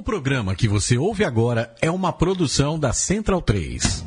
[0.00, 4.02] O programa que você ouve agora é uma produção da Central 3.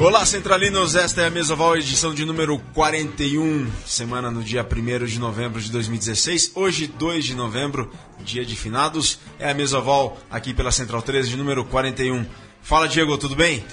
[0.00, 5.04] Olá, Centralinos, esta é a Mesa Val, edição de número 41, semana no dia 1
[5.04, 6.52] de novembro de 2016.
[6.56, 7.88] Hoje, 2 de novembro,
[8.18, 12.47] dia de finados, é a Mesa Val aqui pela Central 3 de número 41.
[12.62, 13.64] Fala, Diego, tudo bem?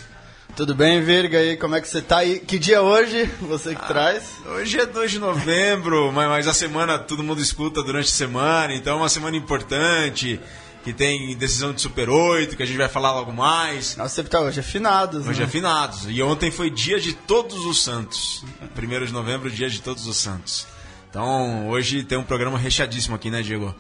[0.55, 1.43] Tudo bem, Virga?
[1.43, 2.39] E como é que você tá aí?
[2.39, 3.25] Que dia é hoje?
[3.41, 4.23] Você que ah, traz?
[4.45, 8.73] Hoje é 2 de novembro, mas, mas a semana todo mundo escuta durante a semana,
[8.73, 10.39] então é uma semana importante
[10.85, 13.97] que tem decisão de Super 8, que a gente vai falar logo mais.
[13.97, 15.27] Nossa, sempre tá hoje é finados.
[15.27, 15.45] Hoje né?
[15.45, 16.05] é finados.
[16.07, 18.45] E ontem foi dia de Todos os Santos.
[18.77, 20.67] 1 de novembro, dia de Todos os Santos.
[21.09, 23.73] Então, hoje tem um programa recheadíssimo aqui, né, Diego?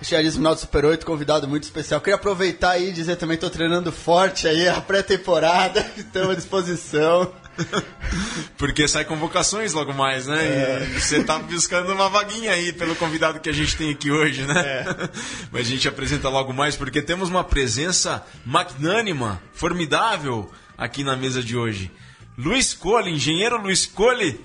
[0.00, 2.00] Recheadíssimo final do Super 8, convidado muito especial.
[2.00, 7.30] Queria aproveitar aí e dizer também, estou treinando forte aí a pré-temporada, estamos à disposição.
[8.56, 10.42] Porque sai convocações logo mais, né?
[10.42, 10.88] É.
[10.96, 14.46] E você tá buscando uma vaguinha aí pelo convidado que a gente tem aqui hoje,
[14.46, 14.60] né?
[14.60, 14.84] É.
[15.52, 21.42] Mas a gente apresenta logo mais porque temos uma presença magnânima, formidável aqui na mesa
[21.42, 21.90] de hoje.
[22.38, 24.40] Luiz Cole, engenheiro Luiz Cole,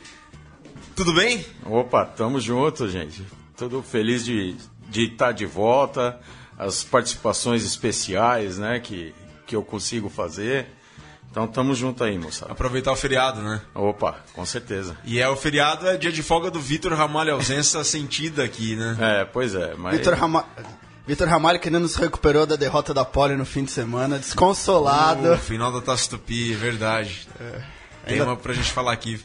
[0.98, 1.46] tudo bem?
[1.66, 3.26] Opa, tamo junto, gente.
[3.56, 4.56] Tudo feliz de,
[4.90, 6.20] de estar de volta,
[6.58, 9.14] as participações especiais, né, que,
[9.46, 10.68] que eu consigo fazer.
[11.30, 12.54] Então tamo junto aí, moçada.
[12.54, 13.62] Aproveitar o feriado, né?
[13.74, 14.96] Opa, com certeza.
[15.04, 18.96] E é o feriado, é dia de folga do Vitor Ramalho, ausência sentida aqui, né?
[19.00, 19.74] É, pois é.
[19.76, 19.98] Mas...
[19.98, 20.48] Vitor Ramalho.
[21.06, 25.34] Vitor Ramalho que ainda nos recuperou da derrota da Poli no fim de semana, desconsolado.
[25.34, 27.28] Uh, final da Taça Tupi, é verdade.
[27.40, 27.62] É.
[28.06, 28.26] Tem ainda...
[28.26, 29.22] uma pra gente falar aqui.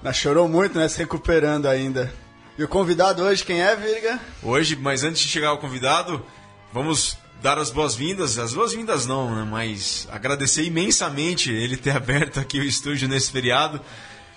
[0.00, 0.88] Mas chorou muito, né?
[0.88, 2.12] Se recuperando ainda.
[2.56, 4.20] E o convidado hoje, quem é, Virga?
[4.40, 6.24] Hoje, mas antes de chegar ao convidado,
[6.72, 9.44] vamos dar as boas-vindas, as boas-vindas não, né?
[9.50, 13.80] mas agradecer imensamente ele ter aberto aqui o estúdio nesse feriado.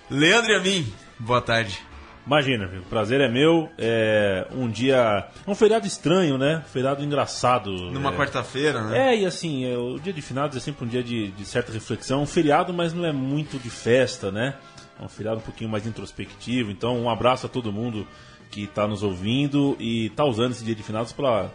[0.09, 1.79] Leandro e a mim, boa tarde.
[2.25, 3.69] Imagina, o prazer é meu.
[3.77, 5.27] É um dia.
[5.47, 6.63] Um feriado estranho, né?
[6.73, 7.71] Feriado engraçado.
[7.71, 8.17] Numa é...
[8.17, 9.13] quarta-feira, né?
[9.13, 11.71] É, e assim, é, o dia de finados é sempre um dia de, de certa
[11.71, 12.23] reflexão.
[12.23, 14.55] Um feriado, mas não é muito de festa, né?
[14.99, 16.71] É um feriado um pouquinho mais introspectivo.
[16.71, 18.07] Então, um abraço a todo mundo
[18.49, 21.49] que está nos ouvindo e está usando esse dia de finados para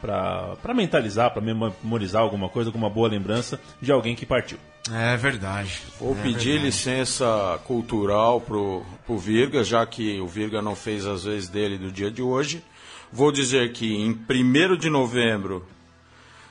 [0.00, 4.56] para mentalizar, para memorizar alguma coisa, alguma boa lembrança de alguém que partiu.
[4.92, 5.82] É verdade.
[5.98, 6.66] Vou é pedir verdade.
[6.66, 11.90] licença cultural pro, pro Virga, já que o Virga não fez as vezes dele do
[11.90, 12.62] dia de hoje.
[13.12, 15.66] Vou dizer que em 1 de novembro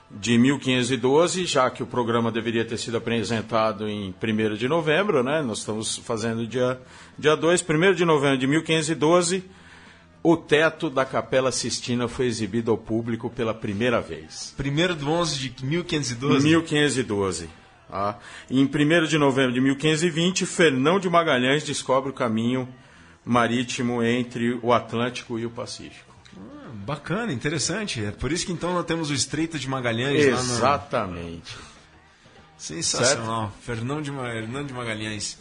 [0.09, 5.41] de 1512, já que o programa deveria ter sido apresentado em 1 de novembro, né?
[5.41, 6.79] Nós estamos fazendo dia,
[7.17, 9.43] dia 2, 1 de novembro de 1512
[10.23, 14.53] o teto da Capela Sistina foi exibido ao público pela primeira vez.
[14.57, 16.45] Primeiro de 11 de 1512?
[16.45, 17.49] 1512.
[17.87, 18.19] Tá?
[18.51, 22.67] Em 1 de novembro de 1520, Fernão de Magalhães descobre o caminho
[23.23, 26.06] marítimo entre o Atlântico e o Pacífico.
[26.87, 28.05] Bacana, interessante.
[28.05, 31.53] É por isso que então nós temos o Estreito de Magalhães Exatamente.
[31.53, 32.57] lá no...
[32.57, 33.51] Sensacional.
[33.61, 35.37] Fernão de, de Magalhães.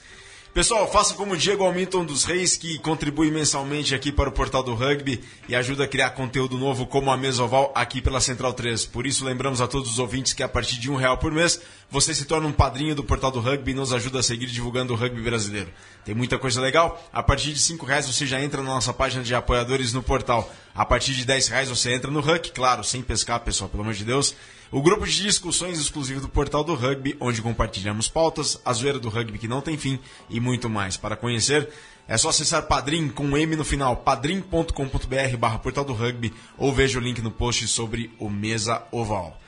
[0.53, 4.63] Pessoal, faça como o Diego Alminton dos Reis, que contribui mensalmente aqui para o Portal
[4.63, 8.87] do Rugby e ajuda a criar conteúdo novo como a Mesoval aqui pela Central 3.
[8.87, 11.61] Por isso, lembramos a todos os ouvintes que a partir de um real por mês,
[11.91, 14.95] você se torna um padrinho do Portal do Rugby e nos ajuda a seguir divulgando
[14.95, 15.69] o rugby brasileiro.
[16.05, 17.07] Tem muita coisa legal.
[17.13, 20.51] A partir de cinco reais você já entra na nossa página de apoiadores no portal.
[20.77, 23.95] A partir de dez reais você entra no Huck, claro, sem pescar, pessoal, pelo amor
[23.95, 24.35] de Deus.
[24.71, 29.09] O grupo de discussões exclusivo do portal do rugby, onde compartilhamos pautas, a zoeira do
[29.09, 29.99] rugby que não tem fim
[30.29, 30.99] e muito mais.
[30.99, 31.71] Para conhecer,
[32.07, 36.75] é só acessar Padrim com um M no final, padrim.com.br barra portal do rugby ou
[36.75, 39.41] veja o link no post sobre o Mesa Oval.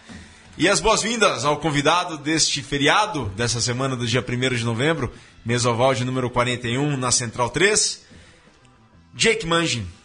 [0.57, 5.13] E as boas-vindas ao convidado deste feriado, dessa semana do dia 1 de novembro,
[5.45, 8.03] Mesa Oval de número 41 na Central 3,
[9.15, 9.98] Jake Mangin.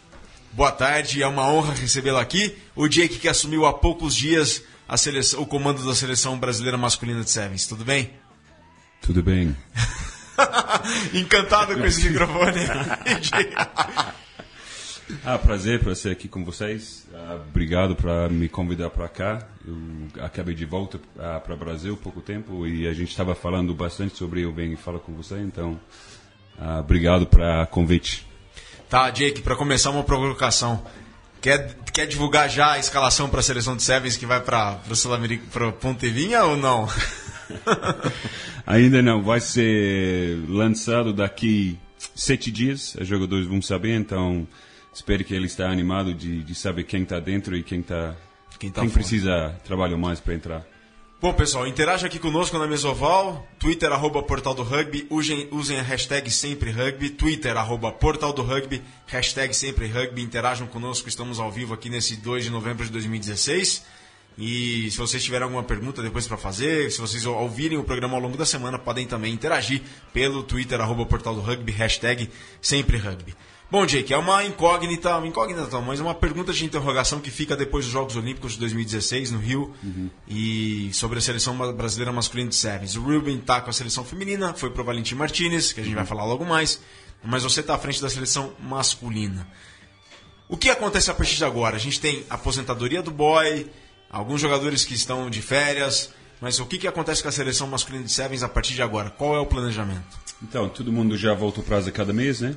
[0.54, 2.56] Boa tarde, é uma honra recebê-lo aqui.
[2.76, 4.62] O Jake que assumiu há poucos dias
[4.96, 7.66] seleção, o comando da seleção brasileira masculina de Sevens.
[7.66, 8.12] Tudo bem?
[9.02, 9.56] Tudo bem.
[11.12, 12.60] Encantado com esse microfone.
[15.26, 17.04] ah, prazer para ser aqui com vocês.
[17.12, 19.48] Ah, obrigado por me convidar para cá.
[19.66, 19.76] Eu
[20.22, 24.16] acabei de volta ah, para o Brasil pouco tempo e a gente estava falando bastante
[24.16, 25.80] sobre eu venho e falo com você, então
[26.56, 28.32] ah, obrigado para convite.
[28.94, 30.80] Tá, Jake, para começar uma provocação.
[31.40, 34.94] Quer, quer divulgar já a escalação para a seleção de Sevens que vai para o
[34.94, 36.88] Sul-América, para Pontevinha ou não?
[38.64, 41.76] Ainda não, vai ser lançado daqui
[42.14, 44.46] sete dias, os jogadores vão saber, então
[44.94, 48.14] espero que ele está animado de, de saber quem está dentro e quem, tá,
[48.60, 50.73] quem, tá quem precisa trabalhar mais para entrar.
[51.24, 55.82] Bom, pessoal, interaja aqui conosco na Mesoval, Twitter, arroba Portal do Rugby, usem, usem a
[55.82, 61.50] hashtag Sempre Rugby, Twitter, arroba Portal do Rugby, hashtag Sempre Rugby, interajam conosco, estamos ao
[61.50, 63.86] vivo aqui nesse 2 de novembro de 2016.
[64.36, 68.20] E se vocês tiverem alguma pergunta depois para fazer, se vocês ouvirem o programa ao
[68.20, 69.80] longo da semana, podem também interagir
[70.12, 72.28] pelo Twitter, arroba Portal do Rugby, hashtag
[72.60, 73.34] Sempre Rugby.
[73.74, 77.84] Bom, Jake, é uma incógnita, uma incógnita mas uma pergunta de interrogação que fica depois
[77.84, 80.08] dos Jogos Olímpicos de 2016 no Rio uhum.
[80.28, 82.94] e sobre a seleção brasileira masculina de sevens.
[82.94, 85.98] O Ruben está com a seleção feminina, foi pro Valentim Martinez, que a gente uhum.
[85.98, 86.80] vai falar logo mais,
[87.24, 89.44] mas você está à frente da seleção masculina.
[90.48, 91.74] O que acontece a partir de agora?
[91.74, 93.68] A gente tem aposentadoria do boy,
[94.08, 98.04] alguns jogadores que estão de férias, mas o que, que acontece com a seleção masculina
[98.04, 99.10] de sevens a partir de agora?
[99.10, 100.16] Qual é o planejamento?
[100.40, 102.54] Então, todo mundo já voltou para as academias, né?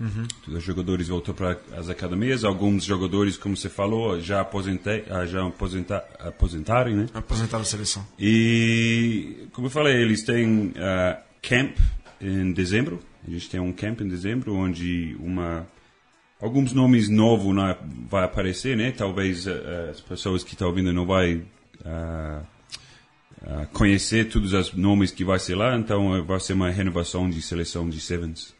[0.00, 0.26] Uhum.
[0.48, 5.46] Os jogadores voltou para as academias, alguns jogadores, como você falou, já aposentei, ah, já
[5.46, 7.06] aposenta, aposentaram, né?
[7.14, 8.04] Aposentaram a seleção.
[8.18, 11.78] E, como eu falei, eles têm uh, camp
[12.20, 12.98] em dezembro.
[13.26, 15.66] A gente tem um camp em dezembro onde uma
[16.40, 17.76] alguns nomes novos né,
[18.10, 18.90] vai aparecer, né?
[18.90, 22.44] Talvez uh, as pessoas que estão ouvindo não vai uh,
[23.72, 27.88] conhecer todos os nomes que vai ser lá, então vai ser uma renovação de seleção
[27.88, 28.54] de sevens.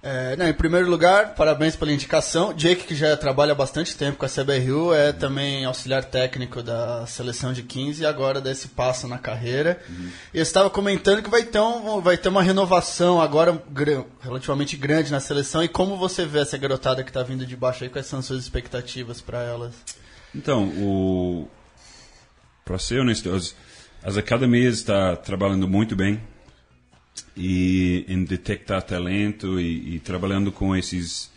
[0.00, 2.52] É, não, em primeiro lugar, parabéns pela indicação.
[2.52, 7.04] Jake, que já trabalha há bastante tempo com a CBRU, é também auxiliar técnico da
[7.06, 9.80] seleção de 15 e agora dá esse passo na carreira.
[9.88, 10.10] Uhum.
[10.32, 13.60] E eu estava comentando que vai ter, um, vai ter uma renovação agora
[14.20, 15.64] relativamente grande na seleção.
[15.64, 17.90] E como você vê essa garotada que está vindo de baixo aí?
[17.90, 19.74] Quais são as suas expectativas para elas?
[20.32, 21.48] Então, o...
[22.64, 23.52] para ser honesto, as,
[24.00, 26.22] as academias estão tá trabalhando muito bem
[27.36, 31.30] e em detectar talento e, e trabalhando com esses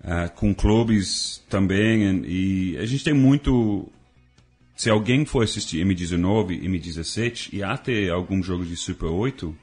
[0.00, 3.88] uh, com clubes também e a gente tem muito
[4.76, 9.54] se alguém for assistir M19 M17 e até alguns jogos de Super 8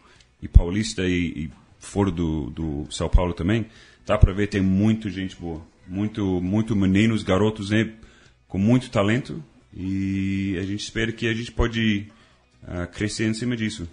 [0.42, 3.66] e Paulista e, e fora do, do São Paulo também
[4.06, 7.94] dá para ver tem muita gente boa muito muito meninos garotos né,
[8.48, 9.44] com muito talento
[9.74, 12.08] e a gente espera que a gente pode
[12.64, 13.88] uh, crescer em cima disso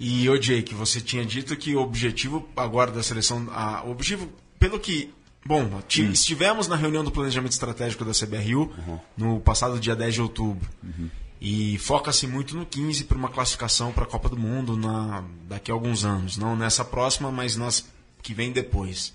[0.00, 4.32] e o Jake, você tinha dito que o objetivo agora da seleção, a, o objetivo,
[4.58, 5.12] pelo que
[5.44, 6.10] Bom, hum.
[6.12, 9.00] estivemos na reunião do planejamento estratégico da CBRU uhum.
[9.16, 10.68] no passado dia 10 de outubro.
[10.82, 11.08] Uhum.
[11.40, 15.70] E foca-se muito no 15 para uma classificação para a Copa do Mundo na, daqui
[15.70, 16.36] a alguns anos.
[16.36, 17.86] Não nessa próxima, mas nas
[18.22, 19.14] que vem depois.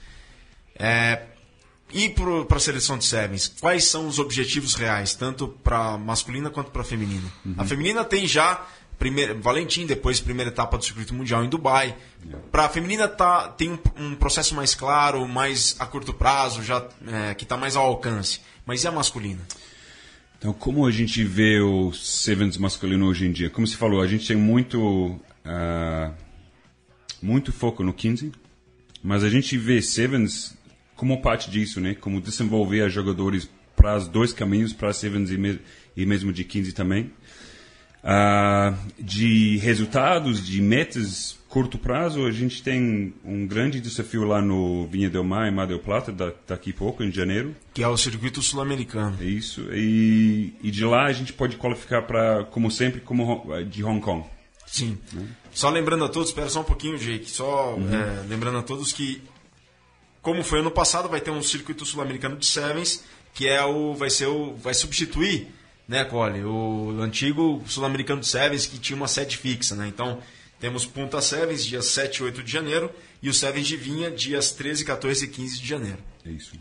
[0.75, 1.21] É,
[1.93, 6.71] e para a seleção de Sevens, quais são os objetivos reais, tanto para masculina quanto
[6.71, 7.31] para feminina?
[7.45, 7.53] Uhum.
[7.59, 8.65] A feminina tem já
[8.97, 11.95] primeira, Valentim, depois primeira etapa do circuito mundial em Dubai.
[12.51, 16.87] Para a feminina tá, tem um, um, processo mais claro, mais a curto prazo, já
[17.07, 18.41] é, que está mais ao alcance.
[18.65, 19.41] Mas e a masculina?
[20.37, 23.49] Então, como a gente vê o Sevens masculino hoje em dia?
[23.49, 24.79] Como se falou, a gente tem muito,
[25.45, 26.13] uh,
[27.21, 28.31] muito foco no 15,
[29.01, 30.55] mas a gente vê Sevens
[30.95, 31.95] como parte disso, né?
[31.95, 35.59] Como desenvolver jogadores para os dois caminhos, para Sevens e, me,
[35.95, 37.11] e mesmo de 15 também.
[38.05, 44.85] Uh, de resultados, de metas curto prazo, a gente tem um grande desafio lá no
[44.87, 46.11] Vinha del Mar, em Mar del Plata,
[46.45, 47.55] daqui a pouco, em janeiro.
[47.73, 49.17] Que é o circuito sul-americano.
[49.23, 49.61] Isso.
[49.71, 54.25] E, e de lá a gente pode qualificar para, como sempre, como de Hong Kong.
[54.67, 54.97] Sim.
[55.13, 55.27] Né?
[55.53, 57.89] Só lembrando a todos, espera só um pouquinho, Jake, só uhum.
[57.89, 59.21] é, lembrando a todos que,
[60.21, 63.03] como foi ano passado, vai ter um circuito sul-americano de Sevens,
[63.33, 65.47] que é o, vai, ser o, vai substituir
[65.87, 66.43] né, Cole?
[66.43, 69.87] O antigo Sul-Americano de Sevens que tinha uma sede fixa, né?
[69.87, 70.19] Então,
[70.59, 74.51] temos Punta Sevens, dias 7 e 8 de janeiro, e o Sevens de Vinha, dias
[74.51, 75.99] 13, 14 e 15 de janeiro.
[76.25, 76.55] É isso.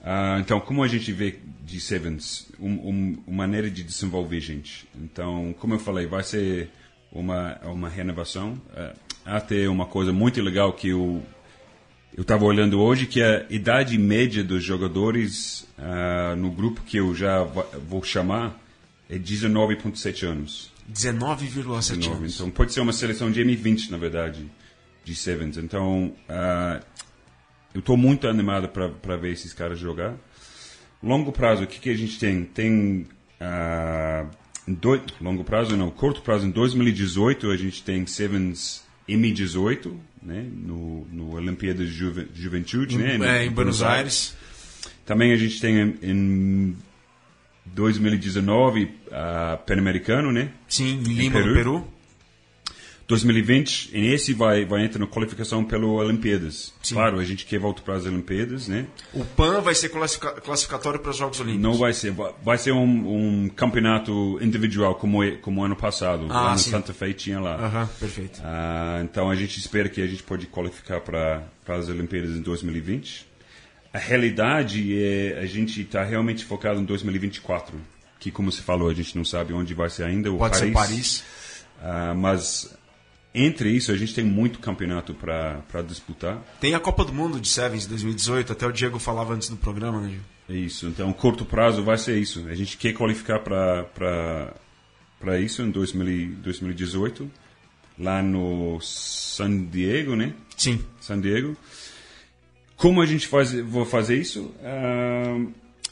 [0.00, 4.86] Uh, então, como a gente vê de Sevens, um, um, uma maneira de desenvolver gente.
[4.94, 6.70] Então, como eu falei, vai ser
[7.12, 8.60] uma, uma renovação.
[9.24, 11.22] Até uma coisa muito legal que eu
[12.14, 17.14] eu estava olhando hoje que a idade média dos jogadores uh, no grupo que eu
[17.14, 18.60] já vou chamar
[19.08, 20.70] é 19,7 anos.
[20.92, 22.34] 19,7 anos.
[22.34, 24.50] Então pode ser uma seleção de M20, na verdade,
[25.04, 25.56] de Sevens.
[25.56, 26.84] Então uh,
[27.74, 30.14] eu estou muito animado para ver esses caras jogar.
[31.02, 32.44] Longo prazo, o que, que a gente tem?
[32.44, 33.06] Tem.
[33.40, 39.92] Uh, do, longo prazo, não, curto prazo, em 2018 a gente tem Sevens M18,
[40.22, 43.96] né, no, no Olimpíada de Juve, Juventude, né, é, em, Buenos, Aires.
[43.96, 44.36] Aires.
[45.04, 46.76] Também a gente tem em, em
[47.66, 50.50] 2019 a Pan-Americano, né?
[50.68, 51.48] Sim, em Lima, Peru.
[51.48, 51.88] no Peru.
[53.12, 56.72] 2020, e esse vai, vai entrar na qualificação pelo Olimpíadas.
[56.88, 58.86] Claro, a gente quer voltar para as Olimpíadas, né?
[59.12, 61.62] O PAN vai ser classifica- classificatório para os Jogos Olímpicos.
[61.62, 62.10] Não vai ser,
[62.42, 66.26] vai- ser um, um campeonato individual como é- como ano passado.
[66.30, 66.70] Ah, lá no sim.
[66.70, 67.56] Santa Fe tinha lá.
[67.56, 68.40] Aham, perfeito.
[68.42, 72.40] Ah, então a gente espera que a gente pode qualificar para para as Olimpíadas em
[72.40, 73.26] 2020.
[73.92, 77.78] A realidade é a gente está realmente focado em 2024,
[78.18, 80.32] que como você falou a gente não sabe onde vai ser ainda.
[80.32, 81.22] O Pode ser Paris.
[81.80, 82.74] Ah, mas
[83.34, 86.42] entre isso a gente tem muito campeonato para disputar.
[86.60, 90.00] Tem a Copa do Mundo de Sevens 2018, até o Diego falava antes do programa,
[90.00, 90.20] né, Gil?
[90.48, 90.86] É isso.
[90.86, 92.44] Então, curto prazo vai ser isso.
[92.48, 97.30] A gente quer qualificar para isso em 2000, e 2018,
[97.98, 100.34] lá no San Diego, né?
[100.56, 100.84] Sim.
[101.00, 101.56] San Diego.
[102.76, 104.52] Como a gente faz, vou fazer isso?
[104.62, 105.40] Ah,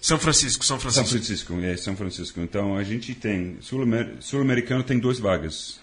[0.00, 1.08] São Francisco, São São Francisco.
[1.16, 2.40] Francisco, é São Francisco.
[2.40, 5.80] Então a gente tem Sul-Amer- sul-americano tem duas vagas.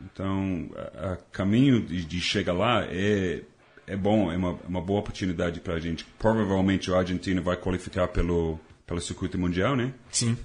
[0.00, 3.42] Então a, a caminho de, de chegar lá é
[3.88, 6.04] é bom, é uma, uma boa oportunidade para a gente.
[6.18, 9.92] Provavelmente a Argentina vai qualificar pelo pelo circuito mundial, né?
[10.10, 10.36] Sim.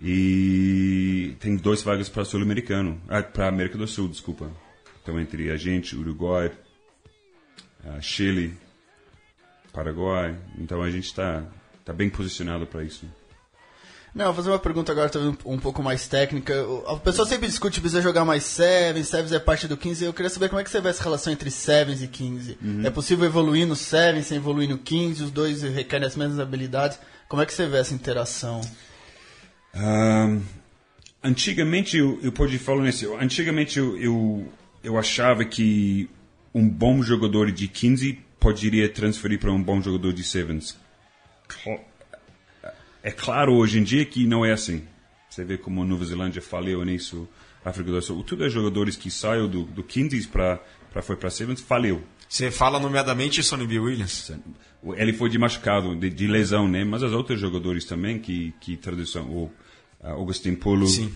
[0.00, 4.50] E tem duas vagas para sul-americano, ah, para América do Sul, desculpa.
[5.02, 6.52] Então entre a gente, Uruguai,
[7.84, 8.54] ah, Chile,
[9.72, 10.36] Paraguai.
[10.56, 11.44] Então a gente está
[11.84, 13.06] tá bem posicionado para isso.
[14.14, 16.54] Não, vou fazer uma pergunta agora talvez um, um pouco mais técnica.
[16.86, 20.04] A pessoa sempre discute precisa jogar mais Sevens, Sevens é parte do 15.
[20.04, 22.58] Eu queria saber como é que você vê essa relação entre Sevens e 15.
[22.84, 25.24] É possível evoluir no Sevens sem evoluir no 15?
[25.24, 26.98] Os dois requerem as mesmas habilidades.
[27.28, 28.60] Como é que você vê essa interação?
[29.74, 30.40] Ahn,
[31.22, 33.14] antigamente, eu, eu pode falar nisso.
[33.20, 36.08] Antigamente eu, eu, eu achava que
[36.54, 40.76] um bom jogador de 15 poderia transferir para um bom jogador de Sevens.
[43.02, 44.82] É claro hoje em dia que não é assim.
[45.28, 47.28] Você vê como a Nova Zelândia falhou nisso,
[47.64, 48.24] África do Sul.
[48.24, 50.60] Todos os jogadores que saíram do, do 15 para
[51.02, 52.02] foi para Sevens falhou.
[52.28, 53.78] Você fala nomeadamente Sonny B.
[53.78, 54.32] Williams.
[54.96, 56.84] Ele foi de machucado, de, de lesão, né?
[56.84, 59.50] Mas os outros jogadores também que que tradução, o
[60.02, 61.12] Augustin Polo, Sim.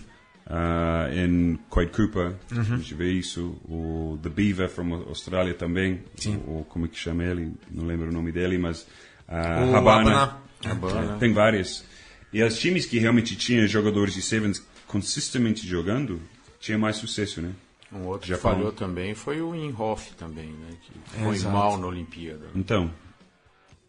[0.47, 6.37] uh, em Quaid Cooper, a gente vê isso, o The Beaver from Austrália também, Sim.
[6.47, 7.53] o, como é que chama ele?
[7.69, 8.81] Não lembro o nome dele, mas
[9.29, 10.37] uh, Habana.
[10.67, 11.83] É, tem vários.
[12.31, 16.21] E os times que realmente tinham jogadores de Sevens consistentemente jogando,
[16.59, 17.51] tinha mais sucesso, né?
[17.91, 18.51] Um outro Japão.
[18.51, 20.69] que falhou também foi o Inhoff também, né?
[20.81, 21.55] Que foi exato.
[21.55, 22.47] mal na Olimpíada.
[22.55, 22.91] Então,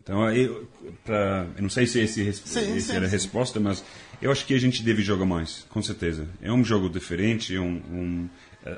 [0.03, 0.69] então eu,
[1.03, 3.83] pra, eu não sei se esse, Sim, esse sim, era a resposta, mas
[4.21, 6.29] eu acho que a gente deve jogar mais, com certeza.
[6.43, 8.29] É um jogo diferente, é um, um,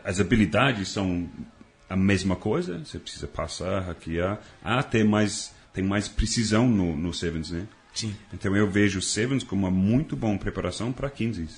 [0.04, 1.28] as habilidades são
[1.88, 7.12] a mesma coisa, você precisa passar, hackear, ah, tem mais, tem mais precisão no, no
[7.12, 7.66] Sevens, né?
[7.96, 8.14] Sim.
[8.32, 11.48] Então eu vejo o Sevens como uma muito boa preparação para 15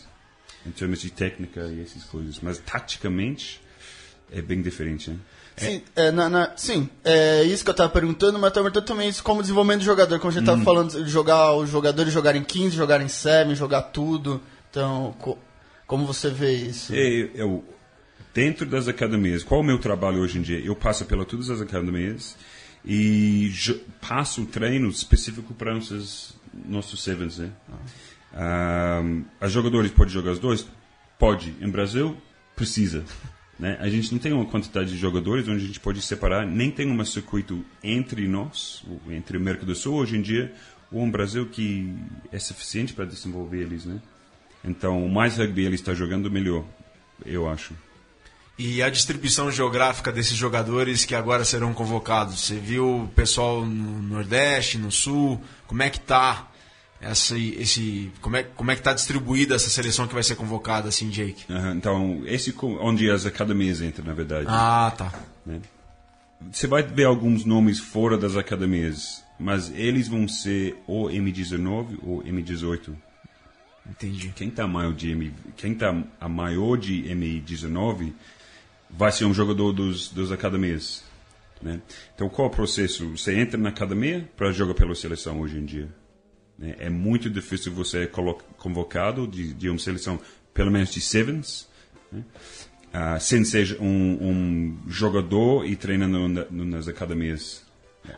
[0.66, 3.61] em termos de técnica e essas coisas, mas taticamente
[4.33, 5.16] é bem diferente, né?
[5.57, 9.09] Sim, é, na- na- sim, é isso que eu tava perguntando, mas eu perguntando também
[9.09, 12.45] isso como desenvolvimento do jogador, como a gente tava falando, de jogar os jogadores jogarem
[12.45, 14.40] 15, jogarem 7, jogar tudo.
[14.71, 15.38] Então, co-
[15.87, 16.95] como você vê isso?
[16.95, 17.64] É, eu,
[18.33, 20.61] dentro das academias, qual é o meu trabalho hoje em dia?
[20.61, 22.37] Eu passo pela todas as academias
[22.85, 23.50] e
[24.00, 26.35] passo treino específico para nossos,
[26.66, 27.50] nossos sevens, né?
[28.32, 29.02] Ah,
[29.40, 30.66] os jogadores podem jogar os dois?
[31.18, 31.54] Pode.
[31.61, 32.16] Em Brasil,
[32.54, 33.04] precisa.
[33.58, 33.76] Né?
[33.80, 36.88] A gente não tem uma quantidade de jogadores onde a gente pode separar, nem tem
[36.88, 40.54] um circuito entre nós, entre o América do Sul hoje em dia,
[40.92, 41.92] ou um Brasil que
[42.30, 44.00] é suficiente para desenvolver eles, né?
[44.64, 46.64] Então, o mais rugby ele está jogando, melhor,
[47.26, 47.75] eu acho.
[48.58, 52.40] E a distribuição geográfica desses jogadores que agora serão convocados?
[52.40, 55.40] Você viu o pessoal no Nordeste, no Sul?
[55.68, 56.48] Como é que tá
[57.00, 60.88] essa, esse, como é, como é que tá distribuída essa seleção que vai ser convocada,
[60.88, 61.44] assim, Jake?
[61.48, 64.46] Aham, Então, esse onde as academias entram, na verdade.
[64.48, 65.12] Ah, tá.
[65.46, 65.60] né?
[66.50, 72.22] Você vai ver alguns nomes fora das academias, mas eles vão ser ou M19 ou
[72.24, 72.92] M18.
[73.88, 74.32] Entendi.
[74.34, 78.12] Quem está maior de M, quem tá a maior de M19
[78.90, 81.02] vai ser um jogador dos das academias,
[81.62, 81.80] né?
[82.14, 83.09] Então qual é o processo?
[83.16, 85.88] Você entra na academia para jogar pela seleção hoje em dia.
[86.59, 86.75] né?
[86.78, 90.18] É muito difícil você colo- convocado de, de uma seleção
[90.54, 91.68] pelo menos de sevens,
[92.12, 92.23] né?
[92.92, 97.62] Ah, sem ser um, um jogador e treinando na- nas academias.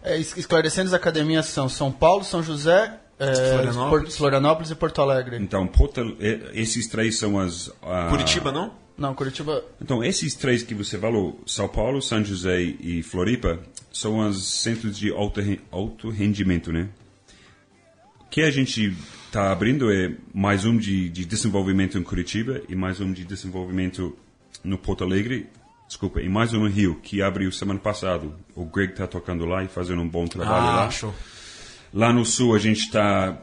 [0.05, 4.17] É, es- esclarecendo, as academias são São Paulo, São José, é, Florianópolis.
[4.17, 5.37] Florianópolis e Porto Alegre.
[5.39, 8.73] Então Porto- eh, esses três são as ah, Curitiba, não?
[9.01, 9.65] Não, Curitiba.
[9.81, 13.59] Então, esses três que você falou, São Paulo, São José e Floripa,
[13.91, 15.41] são os centros de alto,
[15.71, 16.89] alto rendimento, né?
[18.21, 18.95] O que a gente
[19.27, 24.15] está abrindo é mais um de, de desenvolvimento em Curitiba e mais um de desenvolvimento
[24.63, 25.49] no Porto Alegre,
[25.89, 28.25] Desculpa, e mais um no Rio, que abriu semana passada.
[28.55, 30.91] O Greg está tocando lá e fazendo um bom trabalho Ah, lá.
[30.91, 31.13] show.
[31.93, 33.37] Lá no Sul a gente está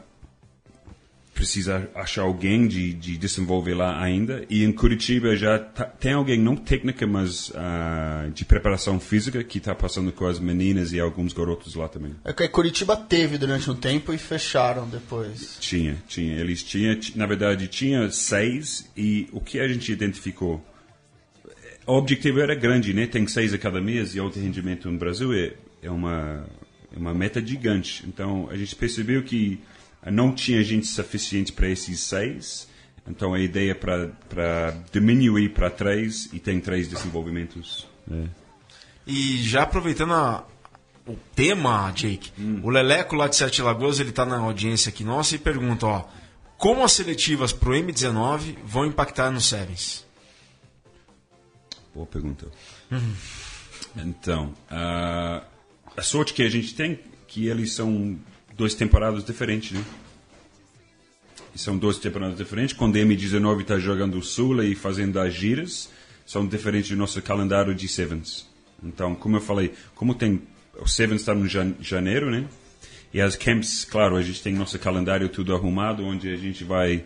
[1.38, 4.44] precisa achar alguém de, de desenvolver lá ainda.
[4.50, 9.58] E em Curitiba já tá- tem alguém, não técnica, mas ah, de preparação física, que
[9.58, 12.16] está passando com as meninas e alguns garotos lá também.
[12.24, 15.58] É que Curitiba teve durante um tempo e fecharam depois.
[15.60, 16.40] Tinha, tinha.
[16.40, 20.60] Eles tinham, na verdade, tinha seis e o que a gente identificou?
[21.86, 23.06] O objetivo era grande, né?
[23.06, 25.52] Tem seis academias e alto rendimento no Brasil é,
[25.84, 26.44] é uma,
[26.92, 28.04] é uma meta gigante.
[28.08, 29.60] Então a gente percebeu que
[30.06, 32.68] não tinha gente suficiente para esses seis.
[33.06, 37.86] Então a ideia é para diminuir para três e tem três desenvolvimentos.
[38.10, 38.24] É.
[39.06, 40.44] E já aproveitando a-
[41.06, 42.30] o tema, Jake,
[42.62, 46.04] o Leleco lá de Sete Lagoas, ele tá na audiência aqui nossa e pergunta, ó,
[46.58, 50.04] como as seletivas pro M19 vão impactar no Sevens?
[51.94, 52.46] Boa pergunta.
[53.96, 55.42] Então, ah,
[55.96, 58.18] a sorte que a gente tem que eles são
[58.58, 59.82] duas temporadas diferentes, né?
[61.54, 62.76] São duas temporadas diferentes.
[62.76, 65.88] Quando a M19 está jogando o Sula e fazendo as giras,
[66.26, 68.46] são diferentes do nosso calendário de Sevens.
[68.82, 70.42] Então, como eu falei, como tem
[70.80, 72.46] o Sevens está no jan- janeiro, né?
[73.12, 77.04] E as camps, claro, a gente tem nosso calendário tudo arrumado, onde a gente vai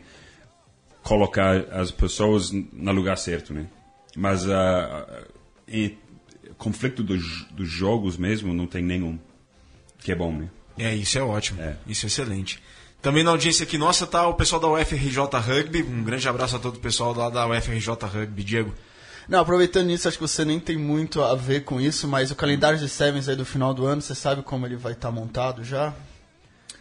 [1.02, 3.66] colocar as pessoas no lugar certo, né?
[4.16, 4.44] Mas
[5.66, 5.96] em
[6.58, 9.18] conflito dos, dos jogos mesmo não tem nenhum,
[10.00, 10.50] que é bom, né?
[10.78, 11.60] É, isso é ótimo.
[11.60, 11.76] É.
[11.86, 12.62] Isso é excelente.
[13.00, 15.82] Também na audiência aqui nossa tá o pessoal da UFRJ Rugby.
[15.82, 18.44] Um grande abraço a todo o pessoal lá da UFRJ Rugby.
[18.44, 18.72] Diego.
[19.28, 22.36] Não, aproveitando isso, acho que você nem tem muito a ver com isso, mas o
[22.36, 25.64] calendário de Sevens aí do final do ano, você sabe como ele vai estar montado
[25.64, 25.94] já?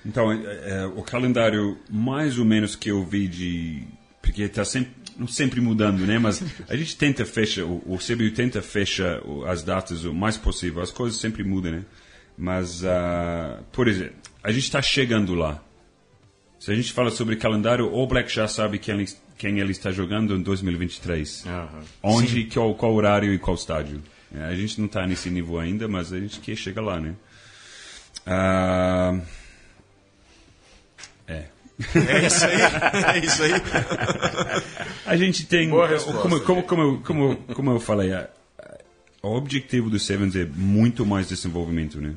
[0.05, 3.83] Então, é, é, o calendário mais ou menos que eu vi de...
[4.21, 6.19] Porque está sempre, não sempre mudando, né?
[6.19, 10.81] Mas a gente tenta fechar, o, o CBU tenta fechar as datas o mais possível.
[10.81, 11.85] As coisas sempre mudam, né?
[12.37, 15.61] Mas, ah, por exemplo, a gente está chegando lá.
[16.59, 19.71] Se a gente fala sobre calendário, o All Black já sabe quem ele, quem ele
[19.71, 21.45] está jogando em 2023.
[22.03, 24.01] Onde, qual, qual horário e qual estádio.
[24.33, 27.15] É, a gente não está nesse nível ainda, mas a gente quer chegar lá, né?
[28.25, 29.19] Ah,
[31.27, 31.45] é.
[31.95, 32.61] É isso aí.
[33.15, 33.51] é isso aí.
[35.05, 35.69] A gente tem.
[35.69, 38.11] Como, como, como, como, como eu falei,
[39.21, 42.15] o objetivo do Sevens é muito mais desenvolvimento, né?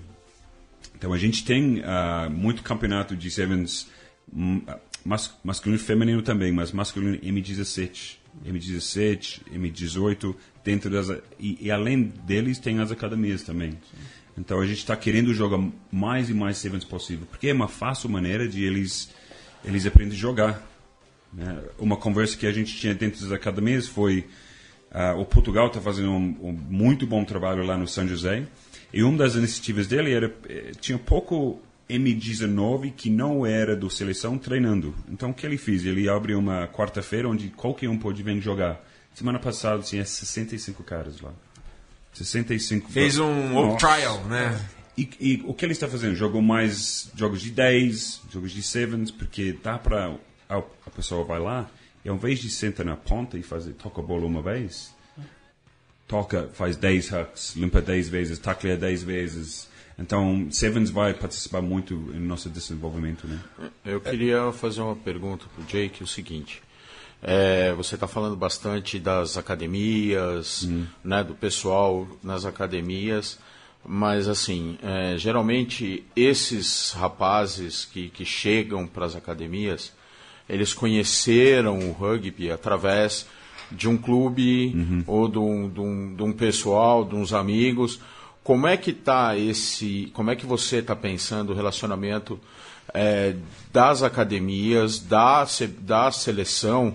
[0.96, 3.88] Então a gente tem ah, muito campeonato de Sevens
[4.32, 11.10] hum, ah, mas, masculino e feminino também, mas masculino M17, M17, M18, dentro das.
[11.38, 13.78] E, e além deles, tem as academias também.
[14.36, 15.62] Então a gente está querendo jogar
[15.92, 19.10] mais e mais Sevens possível, porque é uma fácil maneira de eles,
[19.62, 20.66] eles aprenderem a jogar.
[21.32, 21.62] né?
[21.78, 24.26] Uma conversa que a gente tinha dentro das academias foi
[24.94, 28.46] ah, o Portugal está fazendo um, um muito bom trabalho lá no São José
[28.92, 34.38] e uma das iniciativas dele era eh, tinha pouco M19 que não era do seleção
[34.38, 34.94] treinando.
[35.10, 35.84] Então o que ele fez?
[35.84, 38.80] Ele abriu uma quarta-feira onde qualquer um pode vir jogar.
[39.12, 41.32] Semana passada tinha 65 caras lá.
[42.12, 42.88] 65.
[42.92, 43.78] Fez um Nossa.
[43.78, 44.64] trial, né?
[44.96, 46.14] E, e o que ele está fazendo?
[46.14, 50.16] Jogou mais jogos de 10, jogos de 7, porque dá para.
[50.48, 51.68] A, a pessoa vai lá
[52.04, 54.94] e ao invés de sentar na ponta e fazer toca a bola uma vez,
[56.06, 59.68] toca, faz 10 hooks, limpa 10 vezes, tacleia 10 vezes.
[59.98, 63.40] Então, Sevens vai participar muito no nosso desenvolvimento, né?
[63.84, 66.62] Eu queria fazer uma pergunta para o Jake, o seguinte.
[67.22, 70.68] É, você está falando bastante das academias,
[71.02, 73.38] né, do pessoal nas academias,
[73.82, 79.90] mas assim, é, geralmente esses rapazes que, que chegam para as academias,
[80.48, 83.26] eles conheceram o rugby através
[83.72, 84.74] de um clube
[85.06, 87.98] ou de um, de, um, de um pessoal, de uns amigos.
[88.42, 90.10] Como é que tá esse?
[90.12, 92.38] Como é que você está pensando o relacionamento
[92.92, 93.34] é,
[93.72, 95.46] das academias, da,
[95.80, 96.94] da seleção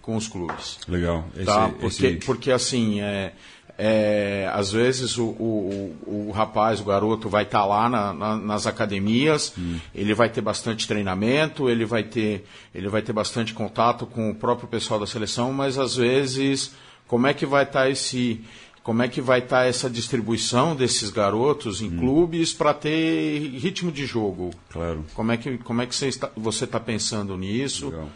[0.00, 0.78] com os clubes?
[0.86, 1.24] Legal.
[1.34, 1.68] Esse, Tá?
[1.70, 3.32] Porque, esse- porque assim, é,
[3.78, 8.66] é, às vezes o, o, o, rapaz, o garoto, vai estar lá na- na- nas
[8.66, 9.52] academias,
[9.94, 14.34] ele vai ter bastante treinamento, ele vai, ter, ele vai ter bastante contato com o
[14.34, 16.74] próprio pessoal da seleção, mas às vezes,
[17.06, 18.40] como é que vai estar esse.
[18.82, 24.06] Como é que vai estar essa distribuição desses garotos em clubes para ter ritmo de
[24.06, 24.50] jogo?
[24.70, 25.04] Claro.
[25.12, 27.86] Como é que, como é que você está, você está pensando nisso?
[27.90, 28.08] Legal.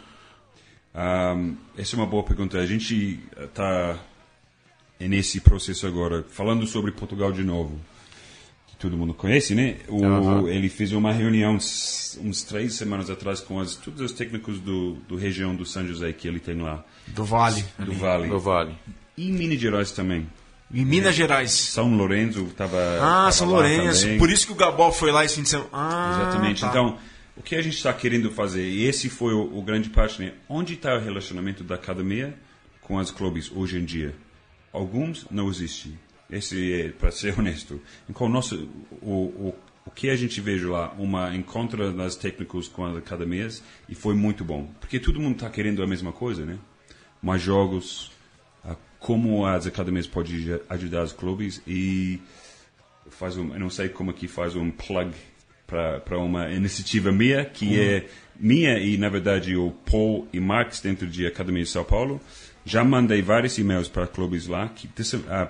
[0.95, 2.57] Ahm, essa é uma boa pergunta.
[2.57, 3.97] A gente está
[5.07, 7.79] nesse processo agora, falando sobre Portugal de novo,
[8.67, 9.77] que todo mundo conhece, né?
[9.87, 10.47] O.
[10.47, 14.93] Ele fez uma reunião s- uns três semanas atrás com as, todos os técnicos do,
[15.07, 17.63] do região do São José que ele tem lá, Do Vale.
[17.79, 18.27] do Vale.
[18.27, 18.75] Do Vale.
[19.17, 20.27] E Minas Gerais também.
[20.73, 21.51] Em Minas Gerais.
[21.51, 22.77] São Lourenço estava.
[23.01, 24.07] Ah, São Lourenço.
[24.17, 25.69] Por isso que o Gabol foi lá esse fim de semana.
[25.73, 26.61] Ah, Exatamente.
[26.61, 26.67] tá.
[26.69, 26.97] Então,
[27.35, 30.31] o que a gente está querendo fazer, e esse foi o, o grande parte, né?
[30.47, 32.33] Onde está o relacionamento da academia
[32.79, 34.15] com as clubes hoje em dia?
[34.71, 35.97] Alguns não existem.
[36.29, 37.81] Esse é, para ser honesto.
[38.09, 38.69] Então, nosso,
[39.01, 39.55] o, o,
[39.85, 44.15] o que a gente vejo lá, uma encontro das técnicos com as academias, e foi
[44.15, 44.69] muito bom.
[44.79, 46.57] Porque todo mundo está querendo a mesma coisa, né?
[47.21, 48.11] Mais jogos,
[49.01, 52.21] como as academias podem ajudar os clubes e
[53.09, 55.11] faz um, eu não sei como que faz um plug
[55.65, 58.05] para uma iniciativa minha, que é
[58.39, 62.21] minha e, na verdade, o Paul e Marx dentro de Academia de São Paulo.
[62.65, 64.87] Já mandei vários e-mails para clubes lá que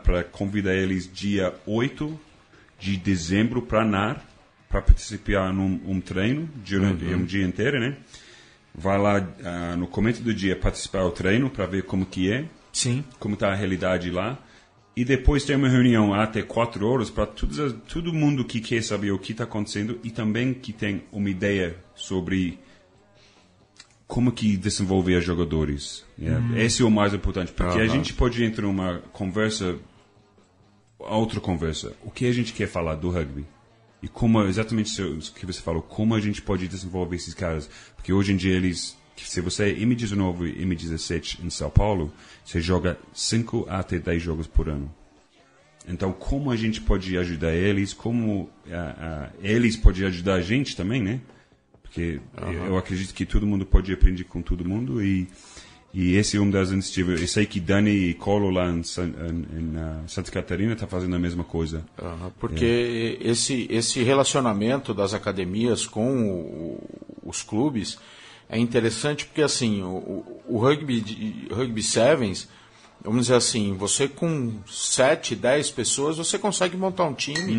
[0.04, 2.19] para convidar eles dia 8
[2.80, 4.26] de dezembro para NAR,
[4.69, 7.97] para participar num um treino durante um dia inteiro, né?
[8.74, 12.45] Vai lá ah, no começo do dia participar do treino para ver como que é
[12.71, 13.04] Sim.
[13.19, 14.39] como está a realidade lá.
[14.95, 19.19] E depois tem uma reunião até quatro horas para todo mundo que quer saber o
[19.19, 22.60] que está acontecendo e também que tem uma ideia sobre
[24.12, 26.04] como que desenvolver os jogadores.
[26.19, 26.62] yeah.
[26.62, 29.78] Esse é o mais importante, porque a gente pode entrar numa conversa,
[31.00, 31.93] outra conversa.
[32.04, 33.45] O que a gente quer falar do rugby?
[34.04, 37.69] E como, exatamente o que você falou, como a gente pode desenvolver esses caras?
[37.95, 42.12] Porque hoje em dia eles, se você é M19 e M17 em São Paulo,
[42.43, 44.93] você joga 5 até 10 jogos por ano.
[45.88, 50.76] Então, como a gente pode ajudar eles, como ah, ah, eles podem ajudar a gente
[50.76, 51.21] também, né?
[51.93, 52.19] Porque
[52.67, 55.27] eu acredito que todo mundo pode aprender com todo mundo e,
[55.93, 57.19] e esse é um das iniciativas.
[57.19, 61.19] Eu sei que Dani e Colo lá em, em- em, Santa Catarina está fazendo a
[61.19, 61.84] mesma coisa.
[62.01, 66.80] Aham, Porque esse, esse relacionamento das academias com o-
[67.23, 67.99] os clubes
[68.49, 72.47] é interessante porque assim o, o- rugby rugby sevens
[73.03, 77.53] vamos dizer assim você com 7, 10 pessoas você consegue montar um time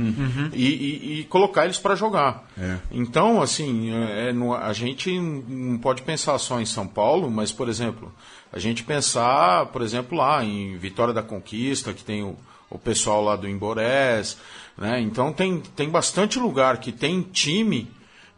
[0.55, 2.49] e, e- e colocar eles para jogar.
[2.91, 7.51] Então assim é, é, no- a gente não pode pensar só em São Paulo mas
[7.53, 8.13] por exemplo
[8.53, 12.37] a gente pensar por exemplo lá em Vitória da Conquista que tem o
[12.71, 14.39] o pessoal lá do Emborés,
[14.79, 14.99] né?
[14.99, 17.87] Então tem, tem bastante lugar que tem time,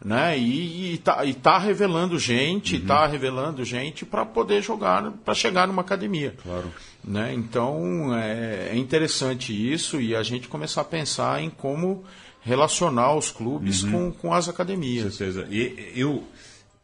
[0.04, 0.38] né?
[0.38, 5.66] E, e, tá, e tá revelando gente, tá revelando gente para poder jogar, para chegar
[5.66, 6.36] numa academia.
[6.42, 6.70] Claro.
[7.02, 7.32] Né?
[7.32, 12.04] Então é, é interessante isso e a gente começar a pensar em como
[12.42, 15.14] relacionar os clubes com, com as Com academias.
[15.14, 15.48] certeza.
[15.50, 16.22] E eu,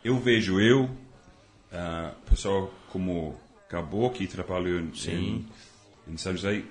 [0.02, 0.88] eu vejo eu,
[1.70, 3.38] ah, pessoal como
[3.70, 5.46] Gabo, que trabalha em,
[6.08, 6.62] em São José,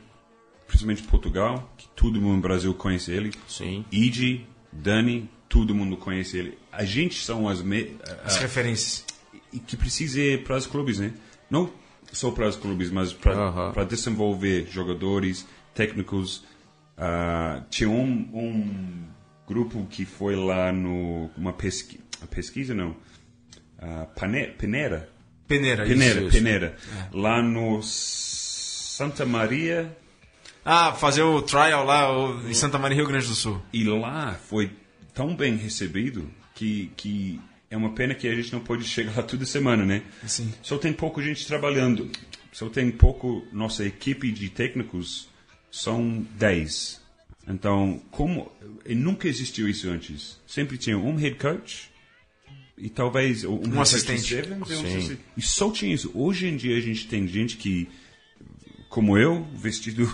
[0.67, 3.31] principalmente Portugal, que todo mundo no Brasil conhece ele.
[3.47, 3.85] Sim.
[3.91, 6.57] Iji, Dani, todo mundo conhece ele.
[6.71, 9.03] A gente são as, me, As referências.
[9.51, 11.11] e que precisa ir para os clubes, né?
[11.49, 11.69] Não
[12.13, 13.71] só para os clubes, mas para Aham.
[13.73, 16.43] para desenvolver jogadores, técnicos.
[16.97, 19.03] Ah, tinha um, um
[19.47, 22.95] grupo que foi lá no uma pesqui, pesquisa não,
[23.81, 25.09] Ah, Pane- Peneira,
[25.47, 26.31] Peneira, Peneira, isso.
[26.31, 26.75] Peneira,
[27.13, 29.95] lá no Santa Maria
[30.65, 33.61] Ah, fazer o trial lá o- em Santa Maria, Rio Grande do Sul.
[33.73, 34.69] E lá foi
[35.19, 39.21] tão bem recebido que, que é uma pena que a gente não pode chegar lá
[39.21, 40.01] toda semana, né?
[40.25, 40.49] Sim.
[40.61, 42.09] Só tem pouco gente trabalhando.
[42.53, 43.45] Só tem pouco.
[43.51, 45.27] Nossa equipe de técnicos
[45.69, 47.01] são 10.
[47.49, 48.49] Então, como.
[48.85, 50.39] e Nunca existiu isso antes.
[50.47, 51.91] Sempre tinha um head coach
[52.77, 54.35] e talvez um, coach assistente.
[54.35, 55.19] e um assistente.
[55.35, 56.09] E só tinha isso.
[56.13, 57.89] Hoje em dia a gente tem gente que
[58.87, 60.11] como eu, vestido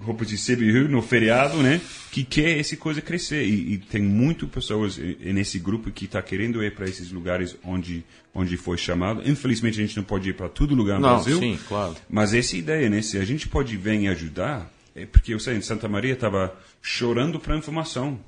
[0.00, 1.80] roupa de CBU no feriado, né?
[2.12, 3.44] Que quer essa coisa crescer.
[3.44, 8.04] E, e tem muito pessoas nesse grupo que está querendo ir para esses lugares onde,
[8.34, 9.22] onde foi chamado.
[9.28, 11.38] Infelizmente, a gente não pode ir para todo lugar no Não, Brasil.
[11.38, 11.96] sim, claro.
[12.08, 13.02] Mas essa ideia, né?
[13.02, 16.56] Se a gente pode vir e ajudar, é porque eu sei, em Santa Maria estava
[16.80, 18.18] chorando para informação.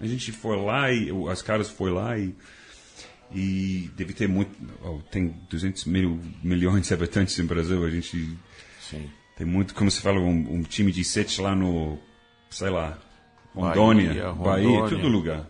[0.00, 2.34] A gente foi lá e as caras foi lá e
[3.32, 4.50] e deve ter muito
[4.82, 8.36] oh, tem 200 mil milhões de habitantes no Brasil a gente
[8.80, 9.08] Sim.
[9.40, 11.98] Tem muito como se fala um, um time de sete lá no
[12.50, 12.98] sei lá
[13.54, 14.90] Rondônia Bahia, Bahia, Rondônia.
[14.90, 15.46] todo lugar.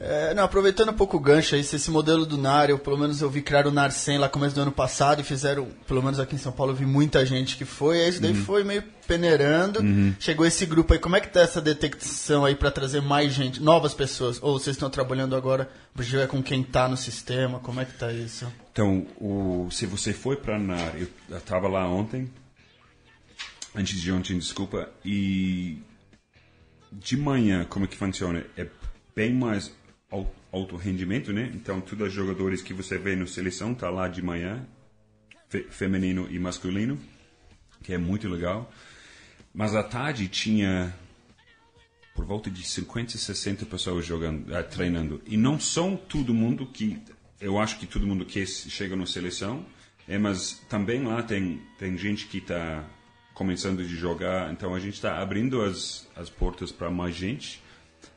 [0.00, 2.96] É, não, aproveitando um pouco o gancho aí, se esse modelo do NAR, eu pelo
[2.96, 6.02] menos eu vi criar o NAR 100 lá começo do ano passado e fizeram, pelo
[6.02, 8.64] menos aqui em São Paulo, eu vi muita gente que foi, aí isso daí foi
[8.64, 9.80] meio peneirando,
[10.18, 13.60] chegou esse grupo aí, como é que tá essa detecção aí pra trazer mais gente,
[13.60, 17.80] novas pessoas, ou vocês estão trabalhando agora, o é com quem tá no sistema, como
[17.80, 18.46] é que tá isso?
[18.72, 22.30] Então, o, se você foi para NAR, eu estava lá ontem,
[23.78, 25.78] antes de ontem, desculpa, e
[26.90, 28.44] de manhã, como é que funciona?
[28.56, 28.66] É
[29.14, 29.74] bem mais
[30.10, 31.50] al- alto rendimento, né?
[31.54, 34.66] Então, todos os jogadores que você vê no seleção tá lá de manhã,
[35.48, 36.98] fe- feminino e masculino.
[37.84, 38.72] que é muito legal.
[39.54, 40.92] Mas à tarde tinha
[42.14, 45.22] por volta de 50, 60 pessoas jogando, uh, treinando.
[45.24, 46.98] E não são todo mundo que
[47.40, 49.64] eu acho que todo mundo que chega na seleção,
[50.08, 52.84] é, mas também lá tem tem gente que está
[53.38, 57.62] começando a jogar, então a gente está abrindo as as portas para mais gente,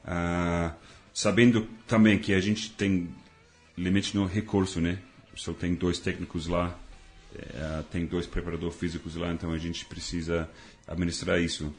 [0.03, 0.73] uh,
[1.13, 3.07] sabendo também que a gente tem
[3.77, 4.97] limite no recurso, né?
[5.35, 6.75] Só tem dois técnicos lá,
[7.35, 10.49] uh, tem dois preparadores físicos lá, então a gente precisa
[10.87, 11.71] administrar isso.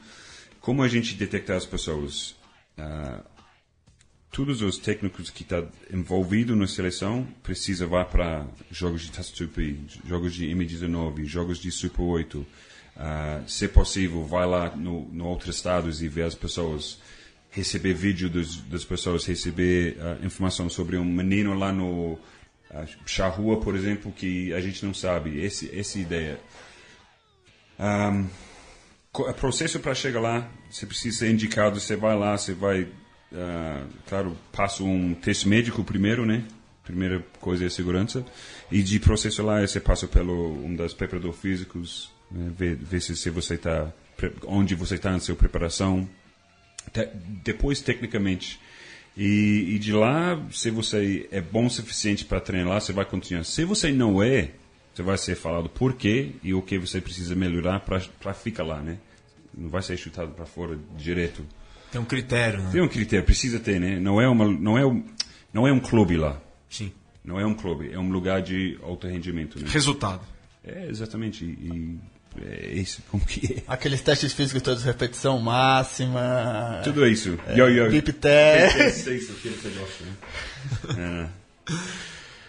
[0.61, 2.37] Como a gente detectar as pessoas?
[2.77, 3.21] Uh,
[4.31, 9.77] todos os técnicos que estão tá envolvidos na seleção precisam vá para jogos de Tastupi,
[10.07, 12.47] jogos de M19, jogos de Super 8.
[12.95, 16.99] Uh, se possível, vai lá no, no outros estados e ver as pessoas,
[17.49, 22.19] receber vídeo dos, das pessoas, receber uh, informação sobre um menino lá no uh,
[23.05, 25.43] Charrua, por exemplo, que a gente não sabe.
[25.43, 26.39] Esse, essa ideia.
[27.79, 28.27] Um,
[29.11, 33.87] o processo para chegar lá, você precisa ser indicado, você vai lá, você vai, uh,
[34.07, 36.43] claro, passa um teste médico primeiro, né?
[36.83, 38.23] Primeira coisa é segurança.
[38.71, 42.51] E de processo lá, você passa pelo um dos preparadores físicos, né?
[42.57, 43.91] ver, ver se, se você está,
[44.45, 46.07] onde você está na sua preparação.
[46.91, 47.07] Te,
[47.43, 48.59] depois, tecnicamente,
[49.15, 53.05] e, e, de lá, se você é bom o suficiente para treinar lá, você vai
[53.05, 53.43] continuar.
[53.43, 54.51] Se você não é,
[54.93, 58.81] você vai ser falado por quê e o que você precisa melhorar para ficar lá,
[58.81, 58.97] né?
[59.55, 61.45] Não vai ser chutado para fora direto.
[61.91, 62.69] Tem um critério, né?
[62.71, 63.99] Tem um critério, precisa ter, né?
[63.99, 65.03] Não é uma, não é um,
[65.53, 66.41] não é um clube lá.
[66.67, 66.91] Sim.
[67.23, 69.67] Não é um clube, é um lugar de alto rendimento, né?
[69.69, 70.25] Resultado.
[70.63, 71.45] É, exatamente.
[71.45, 71.99] E
[72.41, 73.63] é isso, como que é?
[73.67, 76.81] Aqueles testes físicos todos, repetição máxima.
[76.83, 77.37] Tudo isso.
[77.47, 77.89] É, yo, yo.
[77.89, 79.07] Bip test.
[79.07, 81.29] É isso que você gosta, né?
[81.67, 81.73] É.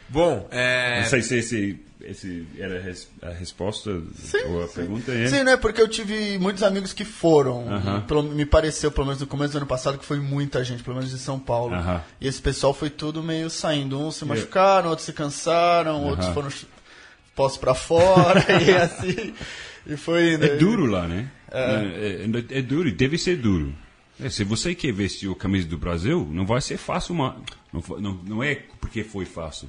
[0.08, 1.00] Bom, é...
[1.00, 2.82] Não sei se esse esse era
[3.22, 4.74] a resposta sim, ou a sim.
[4.74, 8.02] pergunta é sim né porque eu tive muitos amigos que foram uh -huh.
[8.02, 10.96] pelo, me pareceu pelo menos no começo do ano passado que foi muita gente pelo
[10.96, 12.00] menos de São Paulo uh -huh.
[12.20, 16.10] e esse pessoal foi tudo meio saindo uns se machucaram outros se cansaram uh -huh.
[16.10, 16.48] outros foram
[17.34, 19.34] postos para fora e assim
[19.86, 20.44] e foi indo.
[20.44, 23.74] é duro lá né é, é, é duro deve ser duro
[24.20, 27.36] é, se você quer vestir a camisa do Brasil não vai ser fácil uma,
[27.72, 29.68] não, não, não é porque foi fácil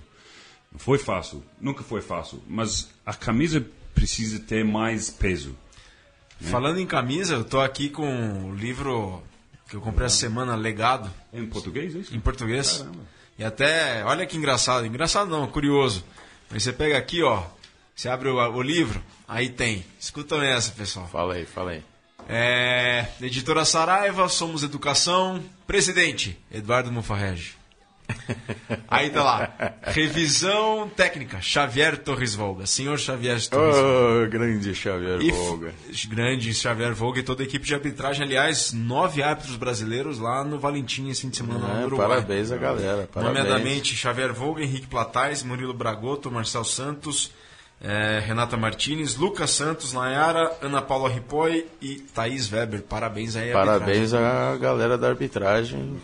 [0.76, 5.56] não foi fácil, nunca foi fácil, mas a camisa precisa ter mais peso.
[6.42, 6.50] Né?
[6.52, 9.24] Falando em camisa, eu estou aqui com o livro
[9.70, 11.10] que eu comprei essa semana, Legado.
[11.32, 12.14] Em português, é isso?
[12.14, 12.80] Em português.
[12.80, 13.00] Caramba.
[13.40, 16.04] E até, olha que engraçado, engraçado não, curioso.
[16.52, 17.42] Aí você pega aqui, ó,
[17.96, 19.86] você abre o, o livro, aí tem.
[20.00, 21.08] Escutam essa, pessoal.
[21.08, 21.84] Fala aí, fala aí.
[22.28, 27.54] É, editora Saraiva, Somos Educação, presidente, Eduardo Mufarrege.
[28.88, 29.54] Aí tá lá.
[29.82, 31.42] Revisão técnica.
[31.42, 32.66] Xavier Torres Volga.
[32.66, 34.26] Senhor Xavier Torres Volga.
[34.26, 35.74] Oh, grande Xavier e Volga.
[36.08, 38.24] Grande Xavier Volga e toda a equipe de arbitragem.
[38.24, 42.08] Aliás, nove árbitros brasileiros lá no Valentim esse fim de semana é, no Uruguai.
[42.08, 43.10] Parabéns a galera.
[43.12, 43.38] Parabéns.
[43.38, 47.32] Nomeadamente Xavier Volga, Henrique Platais, Murilo Bragoto, Marcel Santos,
[47.82, 52.82] é, Renata Martinez, Lucas Santos, Nayara, Ana Paula Ripoy e Thaís Weber.
[52.84, 53.52] Parabéns aí.
[53.52, 55.98] Parabéns à galera da arbitragem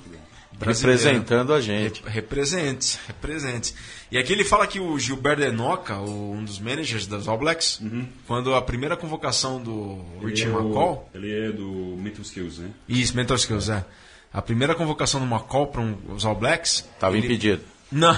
[0.65, 2.03] representando a gente.
[2.05, 3.73] Represente, represente.
[4.12, 8.07] E aqui ele fala que o Gilberto Enoca, um dos managers das All Blacks, uhum.
[8.27, 11.10] quando a primeira convocação do Richie é McCall.
[11.13, 12.69] Ele é do Mental Skills, né?
[12.88, 13.84] Isso, Mental Skills, é.
[14.34, 16.86] A primeira convocação do McCall para um, os All Blacks.
[16.95, 17.62] Estava impedido.
[17.91, 18.13] Não.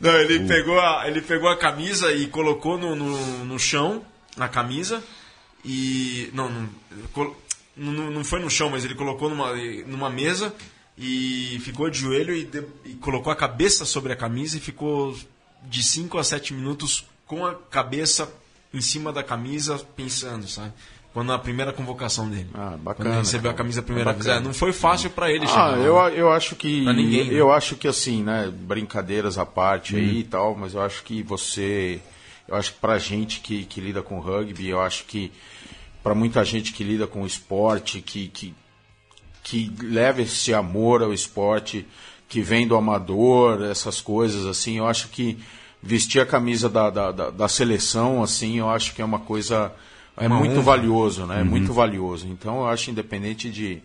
[0.00, 0.48] Não, ele, uh.
[0.48, 4.04] pegou a, ele pegou a camisa e colocou no, no, no chão,
[4.36, 5.02] na camisa.
[5.64, 6.30] E.
[6.32, 6.68] Não, não
[7.76, 9.52] não, não foi no chão, mas ele colocou numa,
[9.86, 10.54] numa mesa
[10.96, 15.16] e ficou de joelho e, de, e colocou a cabeça sobre a camisa e ficou
[15.64, 18.32] de 5 a 7 minutos com a cabeça
[18.72, 20.72] em cima da camisa pensando, sabe?
[21.14, 22.48] Quando a primeira convocação dele.
[22.52, 22.94] Ah, bacana.
[22.96, 24.26] Quando ele recebeu a camisa a primeira vez.
[24.26, 25.78] É, não foi fácil para ele ah, chegar.
[25.78, 26.84] Eu, eu acho que.
[26.84, 27.34] ninguém, né?
[27.34, 28.52] Eu acho que assim, né?
[28.52, 29.98] Brincadeiras à parte hum.
[29.98, 32.00] aí e tal, mas eu acho que você.
[32.48, 35.30] Eu acho que pra gente que, que lida com rugby, eu acho que
[36.02, 38.52] para muita gente que lida com o esporte, que, que,
[39.42, 41.86] que leva esse amor ao esporte,
[42.28, 45.38] que vem do amador, essas coisas assim, eu acho que
[45.80, 49.72] vestir a camisa da, da, da, da seleção, assim, eu acho que é uma coisa
[50.16, 50.62] é uma muito honra.
[50.62, 51.40] valioso, né?
[51.40, 52.26] É muito valioso.
[52.28, 53.80] Então eu acho independente de,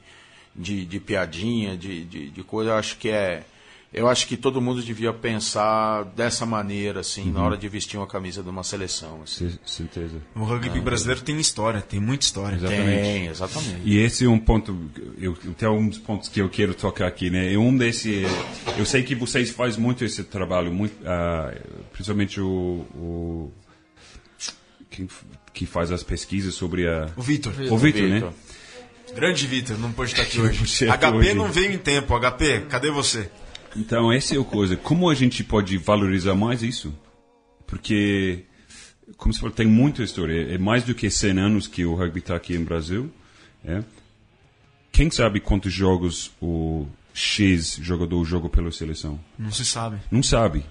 [0.55, 3.43] de, de piadinha, de, de, de coisa, eu acho que é
[3.91, 8.05] eu acho que todo mundo devia pensar dessa maneira, assim, na hora de vestir uma
[8.05, 9.21] camisa de uma seleção.
[9.23, 9.49] Assim.
[9.49, 10.21] C- certeza.
[10.35, 12.55] O rugby brasileiro tem história, tem muita história.
[12.55, 13.01] Exatamente.
[13.01, 13.81] Tem, exatamente.
[13.83, 14.77] E esse é um ponto,
[15.17, 17.51] eu, alguns pontos que eu quero tocar aqui, né?
[17.51, 18.25] E um desse,
[18.77, 21.51] eu sei que vocês fazem muito esse trabalho, muito, ah,
[21.91, 23.51] principalmente o, o
[24.91, 25.07] quem
[25.53, 27.53] que faz as pesquisas sobre a O Vitor.
[27.69, 28.33] o Vitor, né?
[29.15, 30.63] Grande Vitor, não pôde estar aqui hoje.
[30.85, 31.33] HP hoje.
[31.33, 32.17] não veio em tempo.
[32.19, 33.29] HP, cadê você?
[33.75, 34.75] Então essa é a coisa.
[34.75, 36.93] Como a gente pode valorizar mais isso?
[37.65, 38.45] Porque,
[39.17, 40.53] como você falou, tem muita história.
[40.53, 43.11] É mais do que 100 anos que o rugby está aqui no Brasil.
[43.65, 43.83] é.
[44.91, 49.19] Quem sabe quantos jogos o X jogador jogou pela seleção?
[49.37, 49.97] Não se sabe.
[50.11, 50.65] Não sabe.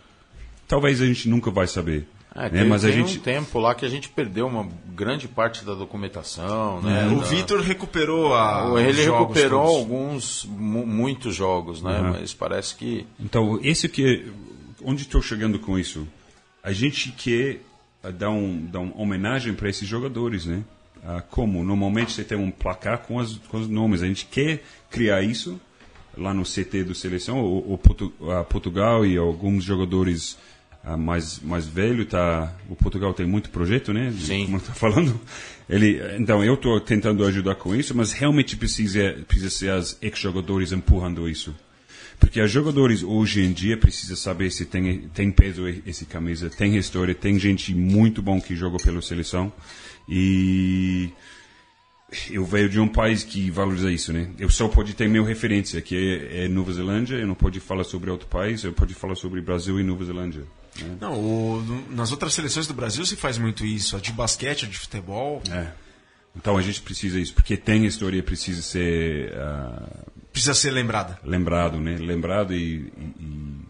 [0.66, 2.06] Talvez a gente nunca vai saber.
[2.38, 2.60] É, né?
[2.60, 5.74] tem, Mas a gente um tempo lá que a gente perdeu uma grande parte da
[5.74, 7.08] documentação, né?
[7.08, 8.80] O Da- Vitor recuperou a.
[8.80, 9.76] ele recuperou todos.
[9.78, 12.00] alguns, mu- muitos jogos, né?
[12.00, 12.10] Uhum.
[12.12, 14.30] Mas parece que Então, esse que é,
[14.84, 16.06] onde estou chegando com isso?
[16.62, 17.60] A gente quer
[18.02, 20.62] ah, dar, um, dar uma homenagem para esses jogadores, né?
[21.04, 24.62] Ah, como normalmente você tem um placar com, as, com os nomes, a gente quer
[24.90, 25.60] criar isso
[26.16, 27.40] lá no CT do seleção.
[27.40, 28.12] O, o Portu-
[28.48, 30.36] Portugal e alguns jogadores
[30.96, 32.54] mais mais velho tá.
[32.68, 34.10] O Portugal tem muito projeto, né?
[34.10, 34.44] De- Sim.
[34.46, 35.20] Como eu tô falando.
[35.68, 40.72] Ele, então eu estou tentando ajudar com isso, mas realmente precisa precisa ser as ex-jogadores
[40.72, 41.54] empurrando isso.
[42.18, 46.76] Porque os jogadores hoje em dia precisam saber se tem, tem peso esse camisa, tem
[46.76, 49.52] história, tem gente muito bom que joga pela seleção.
[50.08, 51.10] E
[52.30, 54.30] eu venho de um país que valoriza isso, né?
[54.38, 57.84] Eu só pode ter minha referência, que é, é Nova Zelândia, eu não pode falar
[57.84, 60.42] sobre outro país, eu pode falar sobre Brasil e Nova Zelândia.
[60.84, 60.96] Né?
[61.00, 63.96] Não, o- no- nas outras seleções do Brasil se faz muito isso.
[63.96, 65.42] A de basquete, a de futebol.
[65.50, 65.68] É.
[66.36, 71.80] Então a gente precisa isso, porque tem história, precisa ser ah, Precisa ser lembrada, lembrado,
[71.80, 71.96] né?
[71.98, 73.66] Lembrado e- e- e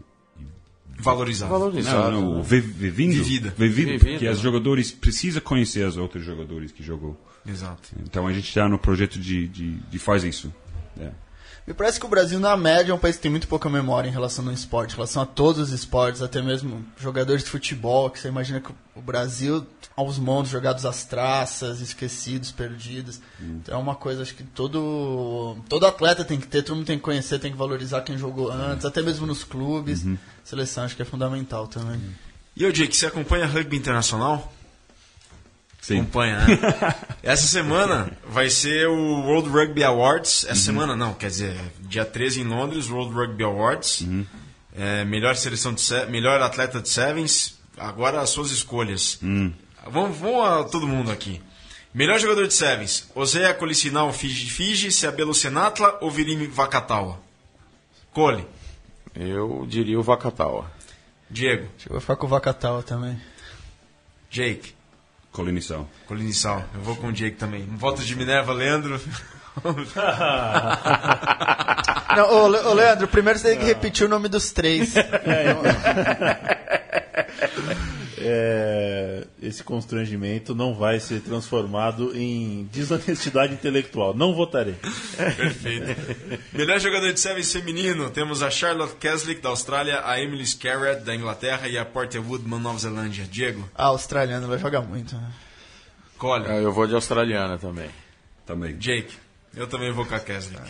[0.98, 1.50] valorizada.
[1.50, 2.10] valorizado.
[2.12, 2.42] Não, não, né?
[2.44, 3.12] vi- vivindo.
[3.14, 3.54] Vivida.
[3.56, 7.18] Vivido, Vivida, porque os jogadores precisam conhecer os outros jogadores que jogou.
[7.46, 7.88] Exato.
[8.02, 10.52] Então a gente está no projeto de, de, de faz isso.
[11.00, 11.10] É.
[11.68, 14.08] Me parece que o Brasil, na média, é um país que tem muito pouca memória
[14.08, 18.08] em relação ao esporte, em relação a todos os esportes, até mesmo jogadores de futebol,
[18.08, 23.20] que você imagina que o Brasil, aos montes, jogados às traças, esquecidos, perdidos.
[23.38, 26.96] Então é uma coisa, acho que todo, todo atleta tem que ter, todo mundo tem
[26.96, 30.06] que conhecer, tem que valorizar quem jogou antes, até mesmo nos clubes.
[30.42, 32.00] Seleção acho que é fundamental também.
[32.56, 34.50] E o Jake, você acompanha rugby internacional?
[35.88, 36.00] Sim.
[36.00, 36.58] Acompanha, né?
[37.22, 40.44] Essa semana vai ser o World Rugby Awards.
[40.44, 44.06] Essa semana não, quer dizer, dia 13 em Londres, World Rugby Awards.
[44.76, 47.58] É, melhor seleção de melhor atleta de Sevens.
[47.78, 49.18] Agora as suas escolhas.
[49.90, 51.40] Vamos, vamos a todo mundo aqui.
[51.94, 57.18] Melhor jogador de Sevens: Osea Colicinal Fiji Fiji, Seabelo Senatla ou Virimi Vakatawa?
[58.12, 58.46] Cole,
[59.14, 60.70] Eu diria o Vakatawa.
[61.30, 63.18] Diego, Acho que eu vou ficar com o Vacatal também.
[64.30, 64.77] Jake.
[65.42, 65.88] Colonização.
[66.08, 66.64] Coliniçal.
[66.74, 67.64] Eu vou com o Jake também.
[67.76, 69.00] Voto de Minerva, Leandro.
[72.16, 74.94] Não, ô, Le- ô, Leandro, primeiro você tem que repetir o nome dos três.
[74.98, 75.54] É,
[79.40, 84.14] esse constrangimento não vai ser transformado em desonestidade intelectual.
[84.14, 84.74] Não votarei.
[85.36, 85.86] Perfeito.
[86.52, 91.14] Melhor jogador de Sevens feminino, temos a Charlotte Keslick, da Austrália, a Emily Scarrett, da
[91.14, 93.24] Inglaterra, e a Porter Woodman, Nova Zelândia.
[93.30, 95.14] Diego, Ah, australiano vai jogar muito.
[95.16, 95.30] né?
[96.16, 97.90] Cole, É, Eu vou de australiana também.
[98.46, 98.76] Também.
[98.76, 99.14] Jake.
[99.54, 100.60] Eu também vou com a Keslick.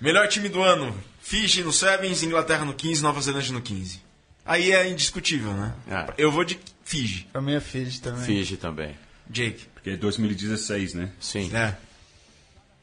[0.00, 4.00] Melhor time do ano, Fiji no Sevens, Inglaterra no 15, Nova Zelândia no 15.
[4.46, 5.74] Aí é indiscutível, né?
[5.90, 6.12] Ah.
[6.16, 7.26] Eu vou de Fiji.
[7.32, 8.24] Pra mim é Fiji também.
[8.24, 8.96] Fiji também.
[9.28, 9.66] Jake.
[9.74, 11.10] Porque é 2016, né?
[11.18, 11.50] Sim.
[11.54, 11.74] É,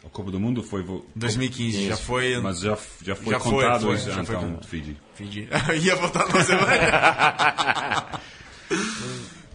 [0.05, 0.83] A Copa do Mundo foi.
[0.83, 1.87] vo- 2015.
[1.87, 2.37] Já foi.
[2.41, 4.59] Mas já, já foi Já foi, contado foi, esse já ano, foi então.
[4.63, 4.97] Fiji.
[5.15, 5.47] Fiji.
[5.81, 6.91] Ia votar no Zelândia.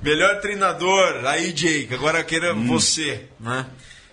[0.03, 3.67] Melhor treinador, aí Jake, agora eu quero você, né?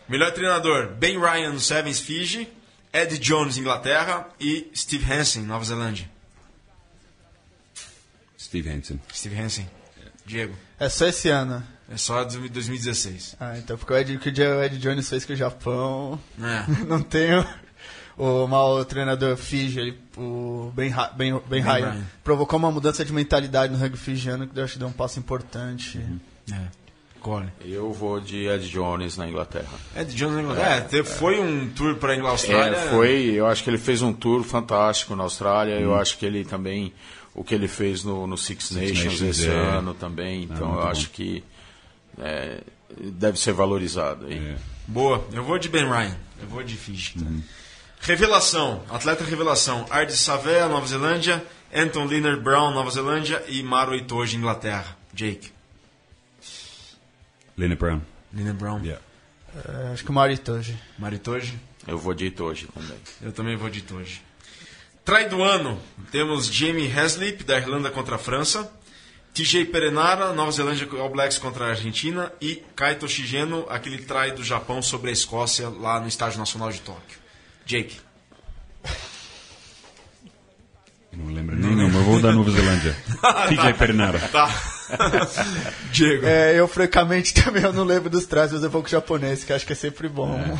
[0.09, 2.47] Melhor treinador, Ben Ryan no Sevens Fiji,
[2.91, 6.09] Ed Jones Inglaterra e Steve Hansen Nova Zelândia.
[8.61, 8.99] Steve Hansen.
[9.13, 9.69] Steve Hansen.
[10.25, 11.61] Diego, É só esse ano.
[11.91, 13.35] é só de 2016.
[13.39, 16.19] Ah, então porque o Ed, o que o Ed Jones fez com o Japão.
[16.41, 16.65] É.
[16.87, 17.45] Não tenho.
[18.17, 22.03] O mau treinador Fiji, ele, o Ben, ben, ben Ryan, Ryan.
[22.23, 25.19] provocou uma mudança de mentalidade no rugby fijiano que eu acho que deu um passo
[25.19, 25.99] importante.
[26.51, 26.85] é.
[27.19, 27.49] Cole.
[27.59, 29.67] Eu vou de Ed Jones na Inglaterra.
[29.97, 30.75] Ed Jones na Inglaterra.
[30.75, 32.77] É, te- foi um tour para a Austrália.
[32.77, 35.73] É, foi, eu acho que ele fez um tour fantástico na Austrália.
[35.79, 36.93] Eu acho que ele também,
[37.35, 39.53] o que ele fez no, no Six, Nations, Nations, esse é.
[39.53, 40.43] ano também.
[40.43, 40.89] Então muito eu bom.
[40.89, 41.43] acho que
[42.17, 42.61] é,
[42.97, 44.25] deve ser valorizado.
[44.25, 44.37] aí.
[44.37, 44.57] É.
[44.87, 46.15] Boa, eu vou de Ben Ryan.
[46.41, 47.15] Eu vou de Fiji.
[48.01, 54.37] Revelação, atleta revelação, Ardi Savea, Nova Zelândia, Anton Liner Brown, Nova Zelândia e Maro Itoje,
[54.37, 54.95] Inglaterra.
[55.13, 55.51] Jake.
[57.57, 58.01] Lena Brown.
[58.33, 58.79] Liner Brown.
[58.81, 59.01] Yeah.
[59.55, 60.77] É, acho que o Maritoji.
[60.99, 61.57] Maritoje.
[61.87, 62.97] Eu vou de hoje também.
[63.21, 64.21] Eu também vou de Itoje.
[65.05, 65.79] Trai do ano,
[66.11, 68.67] temos Jamie Haslip, da Irlanda contra a França.
[69.35, 72.33] TJ Perenara, Nova Zelândia All Blacks contra a Argentina.
[72.41, 76.81] E Kaito Shigeno, aquele trai do Japão sobre a Escócia lá no Estádio Nacional de
[76.81, 77.19] Tóquio.
[77.67, 77.97] Jake.
[81.13, 82.95] Não lembro nem não, mas vou da Nova Zelândia.
[83.47, 84.19] TJ Pernara.
[84.19, 84.49] Tá.
[85.91, 86.25] Diego.
[86.25, 89.43] É, eu francamente também eu não lembro dos trajes, mas eu vou com o japonês,
[89.43, 90.57] que acho que é sempre bom.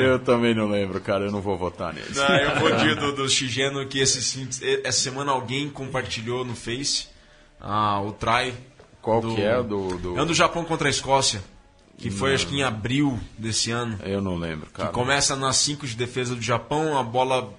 [0.00, 1.24] Eu também não lembro, cara.
[1.24, 2.08] Eu não vou votar nele.
[2.14, 4.48] Não, eu vou de do, do Shigeno que esse,
[4.84, 7.08] essa semana alguém compartilhou no Face
[7.60, 8.54] ah, o try.
[9.02, 10.18] Qual do- que é do, do...
[10.18, 11.42] É o do Japão contra a Escócia.
[11.98, 13.98] Que foi acho que em abril desse ano.
[14.02, 14.88] Eu não lembro, cara.
[14.88, 17.52] Começa nas 5 de defesa do Japão, a bola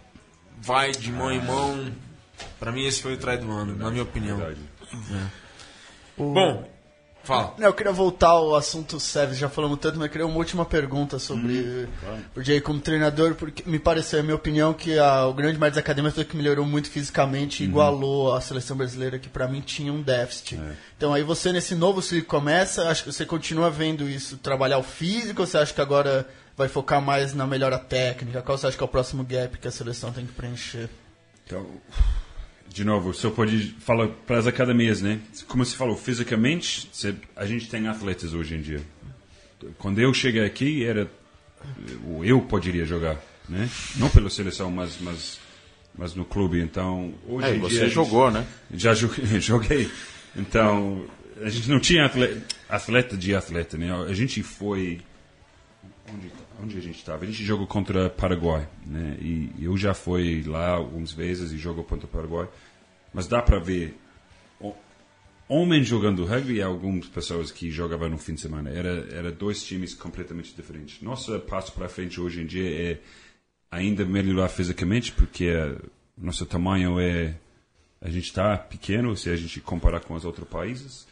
[0.59, 1.91] vai de mão em mão.
[2.59, 4.37] Pra mim esse foi o try do ano, na minha opinião.
[4.37, 4.59] Verdade.
[6.17, 6.67] Bom,
[7.23, 7.53] fala.
[7.57, 10.65] Não, eu queria voltar ao assunto Sevens, já falamos tanto, mas eu queria uma última
[10.65, 11.87] pergunta sobre
[12.35, 15.59] o Jay como treinador, porque me pareceu, é a minha opinião, que a, o grande
[15.59, 19.47] mérito da academia foi que melhorou muito fisicamente e igualou a seleção brasileira, que pra
[19.47, 20.59] mim tinha um déficit.
[20.97, 24.83] Então aí você, nesse novo ciclo começa, acho que você continua vendo isso, trabalhar o
[24.83, 28.41] físico, ou você acha que agora vai focar mais na melhora técnica?
[28.41, 30.89] Qual você acha que é o próximo gap que a seleção tem que preencher?
[31.45, 31.65] Então,
[32.73, 35.19] de novo, só pode falar para as academias, né?
[35.47, 38.81] Como você falou, fisicamente, você- a gente tem atletas hoje em dia.
[39.77, 41.09] Quando eu cheguei aqui, era
[42.07, 43.17] o eu poderia jogar,
[43.49, 43.69] né?
[43.97, 45.39] Não pela seleção, mas mas
[45.95, 46.59] mas no clube.
[46.61, 48.47] Então, hoje É, em dia você a gente- jogou, né?
[48.73, 49.91] já joguei, joguei.
[50.35, 51.05] Então,
[51.43, 53.91] a gente não tinha atleta, atleta de atleta, né?
[54.07, 55.01] A gente foi.
[56.11, 56.31] Onde,
[56.61, 57.23] onde a gente estava?
[57.23, 59.17] A gente jogou contra Paraguai, né?
[59.21, 62.47] E eu já fui lá algumas vezes e jogou contra Paraguai.
[63.13, 63.97] Mas dá para ver
[64.59, 64.75] ho-
[65.49, 68.69] homens jogando rugby e algumas pessoas que jogavam no fim de semana.
[68.69, 71.01] Era, era dois times completamente diferentes.
[71.01, 72.99] Nosso passo para frente hoje em dia é
[73.69, 75.49] ainda melhorar fisicamente, porque
[76.17, 77.35] nosso tamanho é
[78.01, 81.07] a gente está pequeno se a gente comparar com os outros países.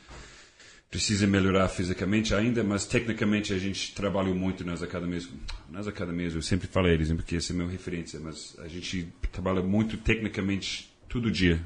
[0.89, 5.29] Precisa melhorar fisicamente ainda, mas tecnicamente a gente trabalhou muito nas academias.
[5.69, 9.61] Nas academias, eu sempre falei eles, porque essa é minha referência, mas a gente trabalha
[9.61, 11.63] muito tecnicamente todo dia.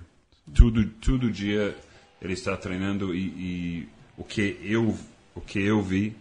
[0.53, 1.73] Tudo, todo dia
[2.21, 4.97] ele está treinando e, e o que eu
[5.33, 6.15] o que eu vi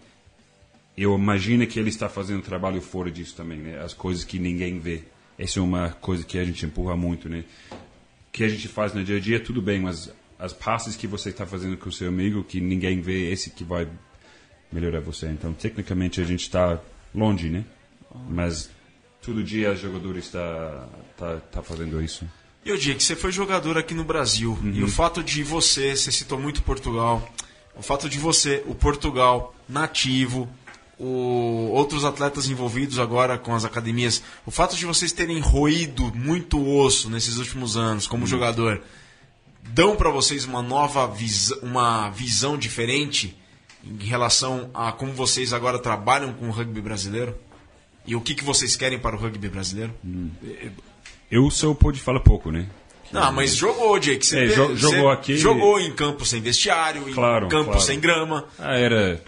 [0.97, 3.83] eu imagino que ele está fazendo trabalho fora disso também, né?
[3.83, 5.03] As coisas que ninguém vê.
[5.39, 7.45] Essa é uma coisa que a gente empurra muito, né?
[7.71, 10.13] O que a gente faz no dia a dia, tudo bem, mas
[10.43, 13.63] as passes que você está fazendo com o seu amigo, que ninguém vê, esse que
[13.63, 13.87] vai
[14.73, 15.27] melhorar você.
[15.27, 16.81] Então, tecnicamente, a gente está
[17.15, 17.65] longe, né?
[18.29, 18.69] Mas
[19.23, 22.29] todo dia o jogador está tá, tá fazendo isso.
[22.65, 24.59] E eu digo que você foi jogador aqui no Brasil.
[24.75, 27.33] E o fato de você, você citou muito Portugal,
[27.77, 30.49] o fato de você, o Portugal nativo,
[30.99, 36.69] o, outros atletas envolvidos agora com as academias, o fato de vocês terem roído muito
[36.69, 38.83] osso nesses últimos anos como jogador,
[39.63, 43.37] dão para vocês uma nova visa, uma visão diferente
[43.85, 47.35] em relação a como vocês agora trabalham com o rugby brasileiro?
[48.07, 49.95] E o que, que vocês querem para o rugby brasileiro?
[51.31, 52.67] Eu só pude falar pouco, né?
[53.13, 54.25] Não, mas jogou, Jake.
[54.25, 57.81] Você É, jogou aqui- Jogou em campo sem vestiário, em Claro, campo claro.
[57.81, 58.47] sem grama.
[58.59, 59.23] Ah, era.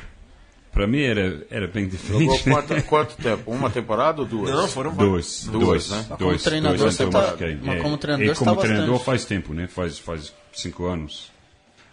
[0.75, 2.25] Para mim era, era bem diferente.
[2.25, 3.51] Jogou quanto, quanto tempo?
[3.51, 4.51] Uma temporada ou duas?
[4.51, 5.97] Não, foram Dois, Duas, dois, né?
[5.97, 7.59] dois, Mas como treinador dois, você então tá- marquei.
[7.63, 9.67] mas É, como treinador é, você como tá treinador faz tempo, né?
[9.69, 11.31] Faz faz cinco anos.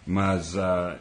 [0.04, 0.98] Mas ah,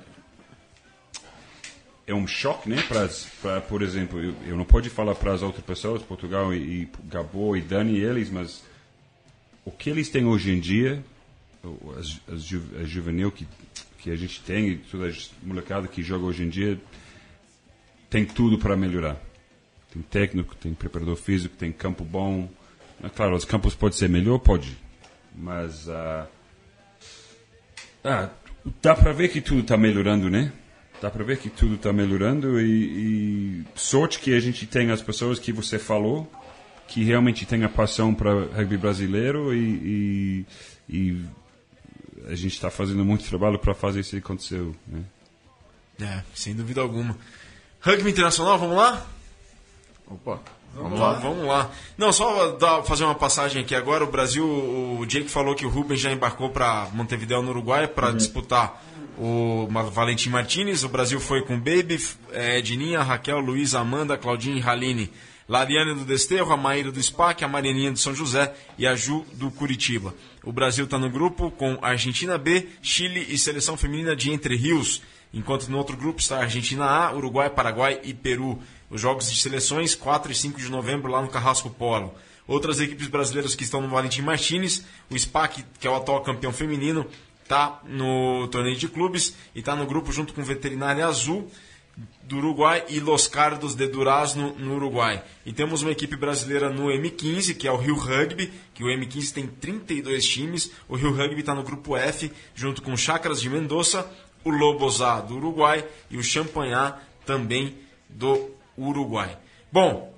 [2.06, 2.82] é um choque, né?
[2.88, 3.10] Para,
[3.42, 6.90] para por exemplo, eu, eu não posso falar para as outras pessoas, Portugal e, e
[7.06, 8.64] Gabo e Dani e eles, mas
[9.66, 11.04] o que eles têm hoje em dia,
[12.00, 13.48] as, as, ju, a juvenil que
[14.00, 15.12] que a gente tem e toda a
[15.44, 16.76] molecada que joga hoje em dia
[18.12, 19.18] tem tudo para melhorar.
[19.92, 22.48] Tem técnico, tem preparador físico, tem campo bom.
[23.02, 24.78] É claro, os campos podem ser melhor, pode.
[25.34, 26.28] Mas ah,
[28.04, 28.30] ah,
[28.82, 30.52] dá para ver que tudo está melhorando, né?
[31.02, 35.02] Dá para ver que tudo está melhorando e, e sorte que a gente tem as
[35.02, 36.30] pessoas que você falou
[36.88, 40.46] que realmente têm a paixão para rugby brasileiro e,
[40.90, 41.26] e, e
[42.28, 45.02] a gente está fazendo muito trabalho para fazer isso acontecer, né?
[46.02, 47.18] É, sem dúvida alguma.
[47.82, 49.06] Rugby internacional, vamos lá?
[50.08, 50.40] Opa,
[50.74, 51.70] Vamos lá, vamos lá.
[51.98, 54.06] Não, só dar, fazer uma passagem aqui agora.
[54.06, 58.12] O Brasil, o Jake falou que o Rubens já embarcou para Montevideo, no Uruguai, para
[58.12, 58.82] disputar
[59.18, 60.84] o Valentim Martinez.
[60.84, 62.00] O Brasil foi com Baby,
[62.32, 65.12] eh, Edninha, Raquel, Luiz, Amanda, Claudinha e Haline
[65.52, 69.26] Lariane do Desterro, a Maíra do SPAC, a Marianinha de São José e a Ju
[69.34, 70.16] do Curitiba.
[70.46, 75.02] O Brasil está no grupo com Argentina B, Chile e Seleção Feminina de Entre Rios,
[75.34, 78.60] enquanto no outro grupo está Argentina A, Uruguai, Paraguai e Peru.
[78.90, 82.14] Os jogos de seleções 4 e 5 de novembro lá no Carrasco Polo.
[82.48, 86.52] Outras equipes brasileiras que estão no Valentim Martins, o SPAC, que é o atual campeão
[86.52, 87.08] feminino,
[87.44, 91.50] está no torneio de clubes e está no grupo junto com Veterinária Azul
[92.24, 95.22] do Uruguai e Los Cardos de Durazno no Uruguai.
[95.46, 99.34] E temos uma equipe brasileira no M15, que é o Rio Rugby, que o M15
[99.34, 100.72] tem 32 times.
[100.88, 104.10] O Rio Rugby está no grupo F, junto com Chacras de Mendoza,
[104.44, 107.78] o Lobosá do Uruguai e o Champanhar também
[108.10, 109.38] do Uruguai.
[109.72, 110.14] Bom,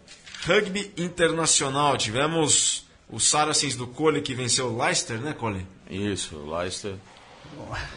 [0.45, 5.65] rugby internacional, tivemos o Saracens do Cole que venceu o Leicester, né, Cole?
[5.89, 6.95] Isso, o Leicester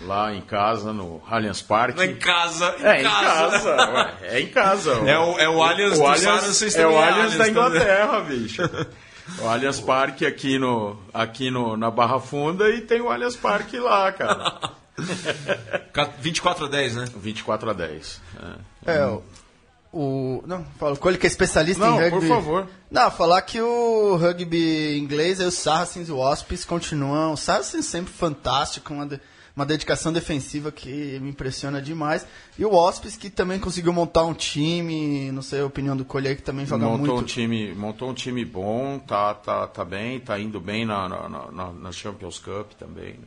[0.03, 2.03] Lá em casa, no Allianz Parque.
[2.03, 3.47] Em casa, em é, casa.
[3.47, 3.91] em casa.
[3.91, 4.93] Ué, é em casa.
[4.93, 8.63] É o, é o Allianz o do Allianz, É o Allianz da Inglaterra, bicho.
[9.41, 13.79] O Allianz Parque aqui, no, aqui no, na Barra Funda e tem o Allianz Parque
[13.79, 14.61] lá, cara.
[16.21, 17.05] 24 a 10, né?
[17.17, 18.21] 24 a 10.
[18.87, 19.23] É, é o,
[19.93, 20.43] o.
[20.47, 22.21] Não, fala, Cole que é especialista Não, em rugby.
[22.21, 22.67] por favor.
[22.91, 27.33] Não, falar que o rugby inglês, aí os Saracens e o Wasps continuam.
[27.33, 29.21] O Saracens sempre fantástico, uma, de-
[29.57, 32.27] uma dedicação defensiva que me impressiona demais.
[32.59, 36.29] E o Wasps que também conseguiu montar um time, não sei a opinião do Cole
[36.29, 37.23] aí, que também joga montou muito.
[37.23, 41.29] um time montou um time bom tá tá tá bem tá indo bem na na,
[41.51, 43.27] na, na Champions Cup também né?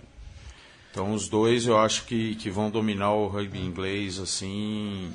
[0.91, 5.11] Então os dois eu acho que, que vão dominar o rugby inglês assim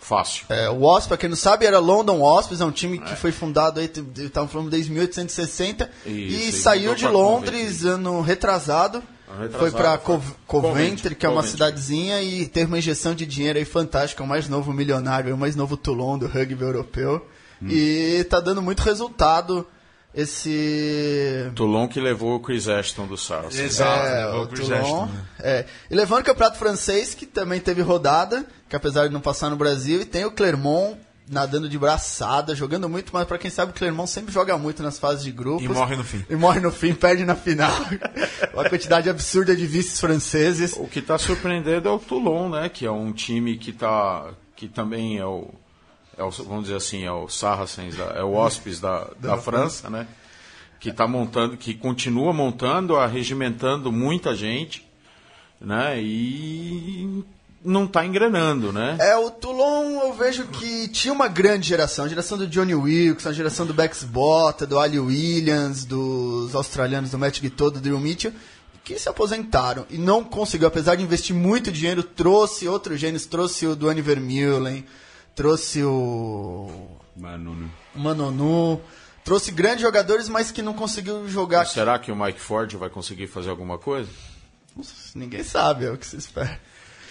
[0.00, 3.16] fácil É, o Wasp, pra quem não sabe, era London Wasps, é um time que
[3.16, 6.12] foi fundado aí, estavam falando desde 1860, Isso,
[6.48, 9.02] e saiu de Londres ano retrasado,
[9.40, 11.50] retrasado, foi Cov- Coventry, Coventry, que é uma Coventry.
[11.52, 15.56] cidadezinha, e teve uma injeção de dinheiro aí fantástica, o mais novo milionário, o mais
[15.56, 17.26] novo Toulon do rugby europeu,
[17.60, 17.68] Hum.
[17.70, 19.66] e tá dando muito resultado
[20.16, 21.52] esse...
[21.54, 24.06] Toulon que levou o Chris Ashton do Saracens Exato.
[24.06, 24.80] É, levou o o Chris Toulon.
[24.80, 25.24] Ashton, né?
[25.40, 25.66] É.
[25.90, 29.56] E levando o campeonato francês, que também teve rodada, que apesar de não passar no
[29.56, 30.98] Brasil, e tem o Clermont
[31.28, 34.98] nadando de braçada, jogando muito, mas pra quem sabe o Clermont sempre joga muito nas
[34.98, 35.64] fases de grupos.
[35.64, 36.24] E morre no fim.
[36.30, 37.72] E morre no fim, perde na final.
[38.54, 40.74] Uma quantidade absurda de vices franceses.
[40.76, 44.68] o que está surpreendendo é o Toulon né que é um time que tá que
[44.68, 45.50] também é o,
[46.16, 50.06] é o vamos dizer assim é o Saracens é o Wasps da, da França né
[50.78, 54.86] que está montando, que continua montando, arregimentando muita gente,
[55.60, 56.00] né?
[56.00, 57.24] E
[57.64, 58.96] não está engrenando, né?
[59.00, 63.26] É, o Toulon eu vejo que tinha uma grande geração, a geração do Johnny Wilkes,
[63.26, 67.98] a geração do Bex Bota, do Ali Williams, dos australianos do Matt Guitot, do Drew
[67.98, 68.32] Mitchell,
[68.84, 73.66] que se aposentaram e não conseguiu, apesar de investir muito dinheiro, trouxe outros gênios, trouxe
[73.66, 74.86] o Duane Vermeulen,
[75.36, 78.80] trouxe o Mano, o Manonu,
[79.22, 81.66] trouxe grandes jogadores, mas que não conseguiu jogar.
[81.66, 84.10] Será que o Mike Ford vai conseguir fazer alguma coisa?
[85.14, 86.58] Ninguém sabe, é o que se espera.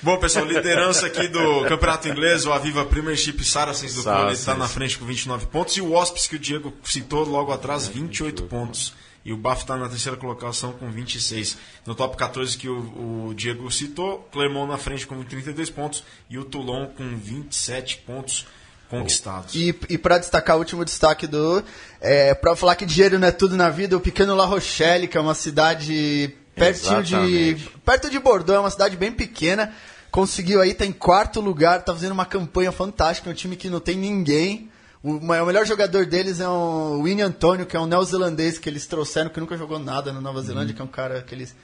[0.02, 4.40] Bom, pessoal, liderança aqui do Campeonato Inglês, o Aviva Premiership Saracens do Saracens.
[4.40, 7.88] está na frente com 29 pontos e o Wasps, que o Diego citou logo atrás,
[7.88, 8.94] 28 pontos.
[9.26, 11.58] E o Baf está na terceira colocação com 26.
[11.84, 16.38] No top 14 que o, o Diego citou, Clermont na frente com 32 pontos e
[16.38, 18.46] o Toulon com 27 pontos
[18.88, 19.56] conquistados.
[19.56, 21.64] E, e para destacar o último destaque do.
[22.00, 25.18] É, para falar que dinheiro não é tudo na vida, o pequeno La Rochelle, que
[25.18, 27.58] é uma cidade pertinho de.
[27.84, 29.74] Perto de Bordeaux, é uma cidade bem pequena.
[30.12, 33.70] Conseguiu aí, tá em quarto lugar, tá fazendo uma campanha fantástica, é um time que
[33.70, 34.70] não tem ninguém.
[35.06, 39.30] O, melhor jogador deles é o Winnie Antônio, que é um neozelandês que eles trouxeram,
[39.30, 41.56] que nunca jogou nada na Nova Zelândia, que é um cara que eles.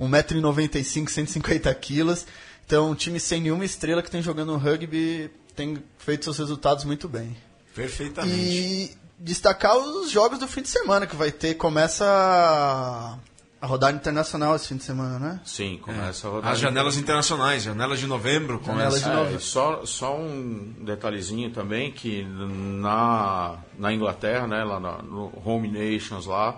[0.00, 2.26] 1,95m, 150 quilos.
[2.66, 7.08] Então, um time sem nenhuma estrela que tem jogando rugby tem feito seus resultados muito
[7.08, 7.36] bem.
[7.72, 8.36] Perfeitamente.
[8.36, 11.54] E destacar os jogos do fim de semana que vai ter.
[11.54, 13.16] Começa
[13.60, 15.40] a, rodada internacional esse fim de semana, né?
[15.44, 16.52] Sim, começa a rodar.
[16.52, 19.10] As janelas internacionais, janelas de novembro, Janelas começa.
[19.10, 19.36] de novembro.
[19.36, 25.68] É, só, só um detalhezinho também, que na, na Inglaterra, né, lá na- no Home
[25.68, 26.56] Nations lá,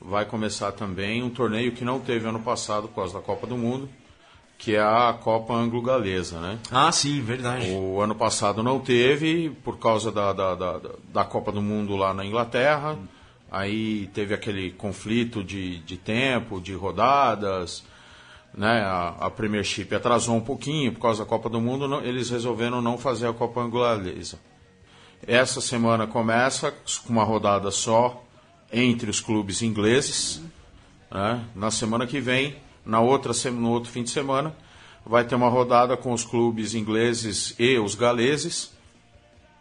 [0.00, 3.56] vai começar também um torneio que não teve ano passado por causa da Copa do
[3.56, 3.88] Mundo,
[4.56, 6.58] que é a Copa Anglo-Galesa, né?
[6.70, 7.70] Ah, sim, verdade.
[7.70, 10.80] O ano passado não teve, por causa da, da, da,
[11.12, 12.96] da Copa do Mundo lá na Inglaterra.
[13.50, 17.82] Aí teve aquele conflito de, de tempo, de rodadas.
[18.54, 18.80] Né?
[18.82, 21.88] A, a Premiership atrasou um pouquinho por causa da Copa do Mundo.
[21.88, 24.38] não- eles resolveram não fazer a Copa Angolesa.
[25.26, 26.70] Essa semana começa
[27.06, 28.22] com uma rodada só
[28.72, 30.42] entre os clubes ingleses.
[31.10, 31.42] né?
[31.54, 34.54] Na semana que vem, na outra, no outro fim de semana,
[35.06, 38.76] vai ter uma rodada com os clubes ingleses e os galeses.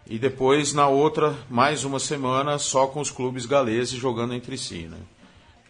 [0.10, 4.84] E depois, na outra, mais uma semana só com os clubes galeses jogando entre si.
[4.84, 4.97] Né?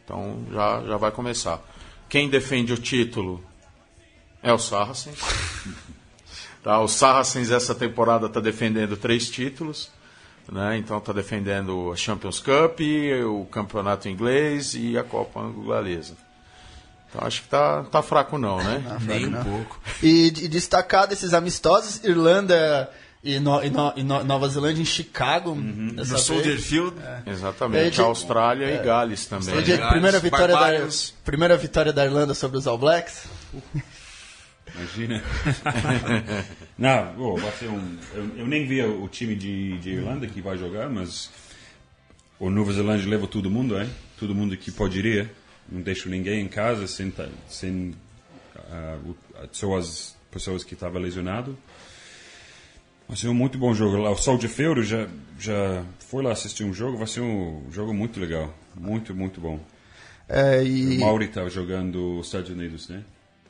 [0.06, 1.60] Então já, já vai começar.
[2.08, 3.44] Quem defende o título
[4.44, 5.20] é o Saracens.
[6.64, 9.90] tá, o Saracens essa temporada está defendendo três títulos.
[10.52, 10.78] Né?
[10.78, 12.80] Então está defendendo a Champions Cup,
[13.26, 16.16] o campeonato inglês e a Copa Anglo-Galesa.
[17.10, 18.84] Então acho que tá, tá fraco não, né?
[18.88, 19.44] Não, Nem fraco um não.
[19.44, 19.82] pouco.
[20.04, 22.90] E, e destacar desses amistosos, Irlanda
[23.24, 25.54] e, No- e No- e No- Nova Zelândia em Chicago.
[25.56, 26.22] dessa No vez.
[26.22, 26.96] Soldier Field,
[27.26, 28.00] Exatamente.
[28.00, 29.62] É, A Austrália e Gales também.
[29.64, 30.88] De- Gales, primeira, vitória da,
[31.24, 33.26] primeira vitória da Irlanda sobre os All Blacks.
[34.76, 35.24] Imagina.
[36.78, 40.42] Não, oh, vai ser um, eu, eu nem vi o time de, de Irlanda que
[40.42, 41.30] vai jogar, mas
[42.40, 43.90] o Nova Zelândia leva todo mundo, hein?
[44.20, 45.30] Todo mundo que pode ir.
[45.70, 47.12] Não deixa ninguém em casa sem,
[47.50, 47.96] sem
[49.06, 49.16] o-
[49.52, 51.56] só as pessoas que estavam lesionadas.
[53.08, 54.12] Vai ser um muito bom jogo lá.
[54.12, 55.08] O Soldier Field já,
[55.40, 56.98] já foi lá assistir um jogo.
[56.98, 58.54] Vai ser um jogo muito legal.
[58.76, 59.60] Muito, muito bom.
[60.28, 63.04] É, O e, Mauri está jogando os Estados Unidos, né?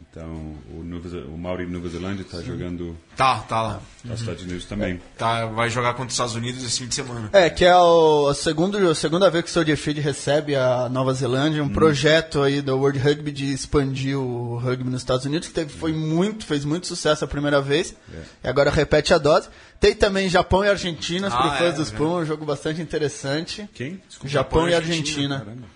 [0.09, 3.81] Então, o, Nova, o Mauri de Nova Zelândia está jogando tá, tá lá.
[4.03, 4.99] os Estados Unidos também.
[5.15, 7.29] Tá, vai jogar contra os Estados Unidos esse fim de semana.
[7.33, 10.89] é, que é o, a, segundo, a segunda vez que o Soldier Field recebe a
[10.89, 15.49] Nova Zelândia, um projeto aí do World Rugby de expandir o rugby nos Estados Unidos,
[15.49, 17.95] que teve, foi muito, fez muito sucesso a primeira vez,
[18.43, 19.49] e agora repete a dose.
[19.79, 22.01] Tem também Japão e Argentina, Ah, para fãs é, dos é.
[22.01, 23.69] Um jogo bastante interessante.
[23.73, 24.01] Quem?
[24.07, 24.27] Desculpa.
[24.27, 25.39] Japão, Japão e Argentina.
[25.39, 25.67] Caramba.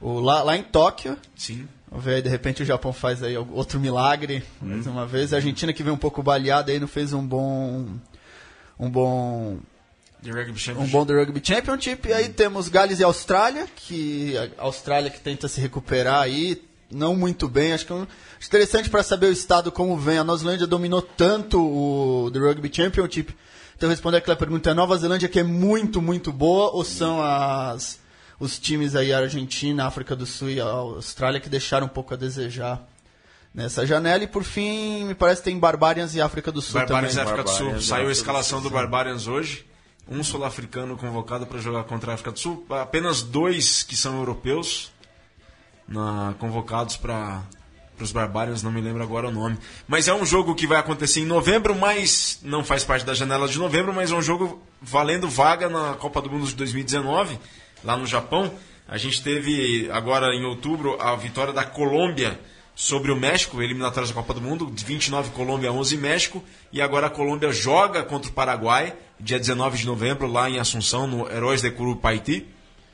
[0.00, 1.66] O, lá, lá em Tóquio, Sim.
[1.90, 5.32] Vamos ver aí, de repente o Japão faz aí outro milagre, mais uma vez.
[5.32, 7.86] A Argentina que veio um pouco baleada aí não fez um bom
[8.78, 9.58] um bom
[10.22, 10.92] The Rugby um Championship.
[10.92, 12.08] bom The Rugby Championship.
[12.08, 17.14] E aí temos Gales e Austrália, que a Austrália que tenta se recuperar aí, não
[17.14, 17.72] muito bem.
[17.72, 18.06] Acho que é um,
[18.44, 20.18] interessante para saber o estado como vem.
[20.18, 23.34] A Nova Zelândia dominou tanto o The Rugby Championship.
[23.76, 27.22] Então responder aquela pergunta, é a Nova Zelândia que é muito, muito boa ou são
[27.22, 28.00] as
[28.38, 32.14] os times aí a Argentina, África do Sul e a Austrália que deixaram um pouco
[32.14, 32.86] a desejar
[33.54, 37.14] nessa janela e por fim me parece que tem Barbarians e África do Sul Barbarians
[37.14, 37.32] e também.
[37.32, 37.58] África do Sul.
[37.58, 39.66] Barbarians e Saiu a escalação do Barbarians hoje.
[40.08, 42.64] Um sul-africano convocado para jogar contra a África do Sul.
[42.70, 44.92] Apenas dois que são europeus
[45.88, 47.42] na, convocados para
[47.98, 49.58] os Barbarians, não me lembro agora o nome.
[49.88, 53.48] Mas é um jogo que vai acontecer em novembro, mas não faz parte da janela
[53.48, 57.38] de novembro, mas é um jogo valendo vaga na Copa do Mundo de 2019,
[57.82, 58.52] lá no Japão.
[58.88, 62.38] A gente teve agora em outubro a vitória da Colômbia
[62.74, 67.06] sobre o México, eliminatórias da Copa do Mundo, de 29 Colômbia, 11 México, e agora
[67.06, 71.62] a Colômbia joga contra o Paraguai, dia 19 de novembro, lá em Assunção, no Heróis
[71.62, 72.46] de Curupaiti,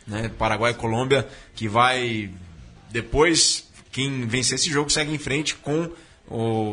[0.07, 2.31] né, Paraguai e Colômbia, que vai
[2.91, 5.91] depois, quem vencer esse jogo segue em frente com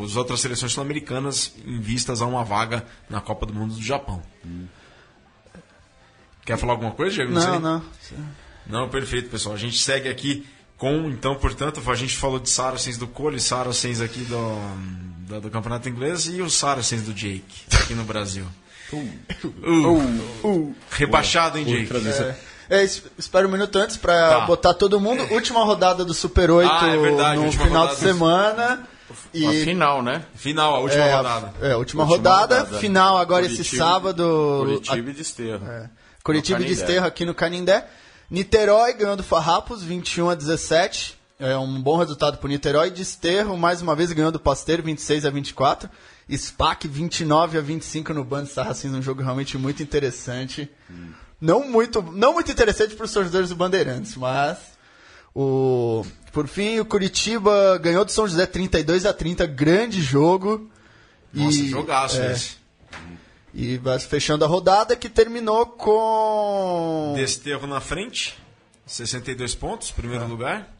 [0.05, 4.21] as outras seleções sul-americanas em vistas a uma vaga na Copa do Mundo do Japão.
[6.49, 7.31] Quer falar alguma coisa, Diego?
[7.31, 7.59] Não, sei.
[7.59, 7.83] não.
[8.65, 9.53] Não, perfeito, pessoal.
[9.53, 10.47] A gente segue aqui
[10.79, 14.57] com, então, portanto, a gente falou de Saracens do Cole, Saracens aqui do,
[15.27, 18.45] do, do Campeonato Inglês e os Saracens do Jake, aqui no Brasil.
[18.91, 20.73] Uh.
[20.89, 21.93] Rebaixado, hein, Jake?
[22.67, 24.39] É, es- espera um minuto antes pra Tá.
[24.47, 25.23] botar todo mundo.
[25.31, 28.87] Última rodada do Super 8 Ah, é verdade, no final de do- semana.
[29.33, 30.23] E A final, né?
[30.35, 31.47] Final, a última é, rodada.
[31.61, 32.77] É, última, Última rodada, rodada.
[32.79, 34.57] Final agora esse Curitiba- sábado.
[34.65, 35.65] Curitiba e Desterro.
[35.65, 35.89] a-
[36.33, 36.71] Curitiba de.
[36.73, 37.87] Esterro aqui no Canindé.
[38.29, 41.17] Niterói ganhou do Farrapos 21 a 17.
[41.39, 42.91] É um bom resultado pro Niterói.
[42.91, 45.89] Desterro, mais uma vez, ganhou do Pasteiro 26 a 24.
[46.29, 50.69] SPAC 29 a 25 no Band Sarracens, um jogo realmente muito interessante.
[51.41, 54.57] Não muito, não muito interessante para os torcedores do Bandeirantes, mas
[55.33, 60.69] o por fim o Curitiba ganhou do São José 32 a 30, grande jogo.
[61.33, 62.57] Nossa, E- jogaço é, esse.
[63.61, 68.39] E vai fechando a rodada que terminou com Desterro na frente,
[68.85, 70.73] 62 pontos, primeiro lugar.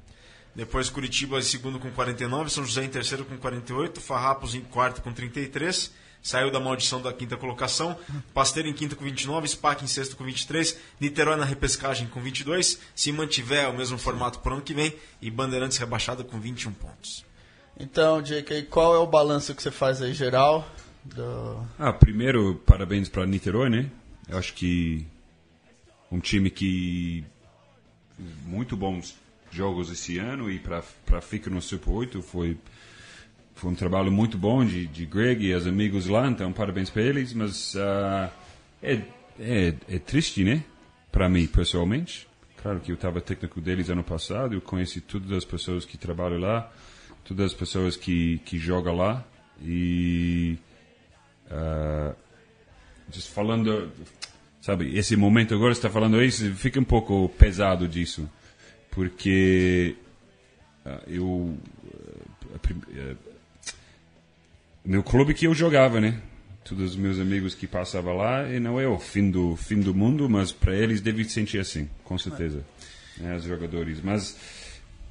[0.56, 5.02] Depois Curitiba em segundo com 49, São José em terceiro com 48, Farrapos em quarto
[5.02, 5.92] com 33,
[6.24, 7.98] saiu da maldição da quinta colocação,
[8.34, 12.80] Pasteiro em quinto com 29, SPAC em sexto com 23, Niterói na repescagem com 22,
[12.96, 17.26] se mantiver o mesmo formato por ano que vem, e Bandeirantes rebaixado com 21 pontos.
[17.78, 20.66] Então, Jake, qual é o balanço que você faz aí geral?
[21.04, 21.66] Do...
[21.78, 23.90] Ah, primeiro, parabéns para Niterói, né?
[24.28, 25.06] Eu acho que
[26.12, 27.24] um time que
[28.46, 29.18] muito bons
[29.52, 30.82] jogos esse ano e para
[31.22, 32.58] ficar no Super 8 foi
[33.56, 37.02] foi um trabalho muito bom de, de Greg e os amigos lá, então parabéns para
[37.02, 38.32] eles, mas ah,
[38.82, 39.02] é,
[39.38, 40.64] é, é triste, né?
[41.12, 42.26] Para mim, pessoalmente.
[42.62, 46.40] Claro que eu estava técnico deles ano passado, eu conheci todas as pessoas que trabalham
[46.40, 46.72] lá,
[47.26, 49.26] todas as pessoas que, que jogam lá,
[49.62, 50.58] e
[51.52, 52.14] ah,
[53.12, 53.92] just falando,
[54.62, 58.30] sabe, esse momento agora está falando isso, fica um pouco pesado disso,
[58.92, 59.96] porque
[60.86, 61.58] uh, eu uh,
[64.86, 66.22] meu clube que eu jogava, né?
[66.64, 69.94] Todos os meus amigos que passavam lá, e não é o fim do fim do
[69.94, 72.64] mundo, mas para eles deve sentir assim, com certeza,
[73.18, 74.02] né, os jogadores.
[74.02, 74.38] Mas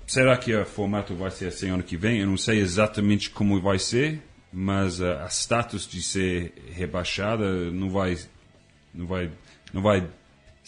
[0.06, 2.20] será que o formato vai ser assim ano que vem?
[2.20, 4.22] Eu não sei exatamente como vai ser,
[4.52, 8.16] mas a, status de ser rebaixada não vai
[8.94, 9.30] não vai
[9.72, 10.08] não vai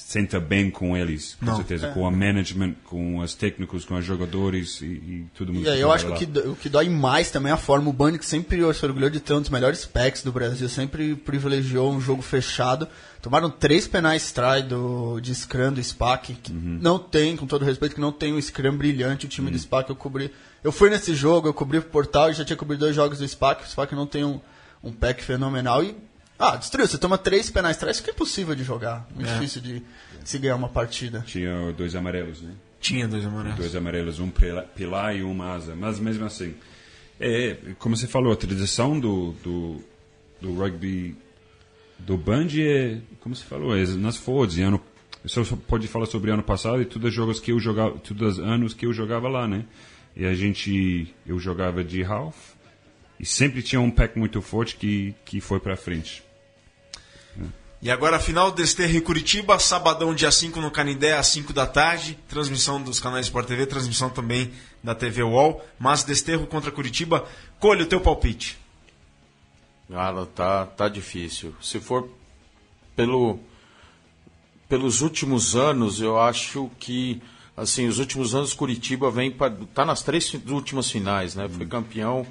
[0.06, 1.56] senta bem com eles, com Não.
[1.56, 5.64] certeza, com a management, com os técnicos, com os jogadores e, e tudo mundo.
[5.66, 6.16] E aí eu acho lá.
[6.16, 7.90] o que, o que dói mais também é a forma.
[7.90, 11.92] O que sempre se orgulhou de ter um dos melhores packs do Brasil, sempre privilegiou
[11.92, 12.88] um jogo fechado.
[13.22, 16.78] Tomaram três penais try do, de Scrum do SPAC, que Uhum.
[16.80, 19.90] não tem, com todo respeito, que não tem um Scrum brilhante, o time do SPAC
[19.90, 20.32] eu cobri.
[20.64, 23.28] Eu fui nesse jogo, eu cobri o portal e já tinha cobrido dois jogos do
[23.28, 23.62] SPAC.
[23.64, 24.40] O SPAC não tem um,
[24.82, 25.94] um pack fenomenal e.
[26.40, 26.88] Ah, destruiu.
[26.88, 29.06] Você toma três penais isso que é impossível de jogar.
[29.14, 29.82] Muito difícil de
[30.24, 31.20] se ganhar uma partida.
[31.26, 32.54] Tinha dois amarelos, né?
[32.80, 33.58] Tinha dois amarelos.
[33.58, 35.76] Dois amarelos, um pila- pilar e uma asa.
[35.76, 36.54] Mas mesmo assim,
[37.20, 39.84] é, como você falou, a tradição do, do,
[40.40, 41.14] do rugby
[41.98, 44.58] do Band é, como você falou, é nas Fords.
[44.58, 44.80] Ano,
[45.22, 48.44] você pode falar sobre ano passado e todos os jogos que eu jogava, todos os
[48.44, 49.66] anos que eu jogava lá, né?
[50.16, 52.34] E a gente, eu jogava de half
[53.18, 56.22] e sempre tinha um pack muito forte que, que foi para frente.
[57.82, 61.66] E agora a final Desterro e Curitiba, sabadão dia 5 no Canindé, às 5 da
[61.66, 62.18] tarde.
[62.28, 64.52] Transmissão dos canais Sport TV, transmissão também
[64.84, 65.64] da TV UOL.
[65.78, 67.26] Mas Desterro contra Curitiba,
[67.58, 68.58] colhe o teu palpite.
[69.90, 71.54] Cara, tá, tá difícil.
[71.62, 72.06] Se for
[72.94, 73.40] pelo,
[74.68, 77.22] pelos últimos anos, eu acho que
[77.56, 81.48] assim, os últimos anos Curitiba vem para tá nas três últimas finais, né?
[81.48, 82.26] Foi campeão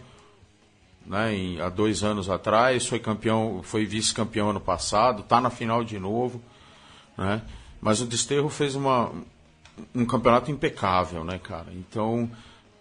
[1.09, 5.83] né, em- há dois anos atrás, foi campeão, foi vice-campeão ano passado, tá na final
[5.83, 6.41] de novo,
[7.17, 7.41] né?
[7.81, 9.11] Mas o Desterro fez uma
[9.95, 11.67] um campeonato impecável, né, cara?
[11.73, 12.29] Então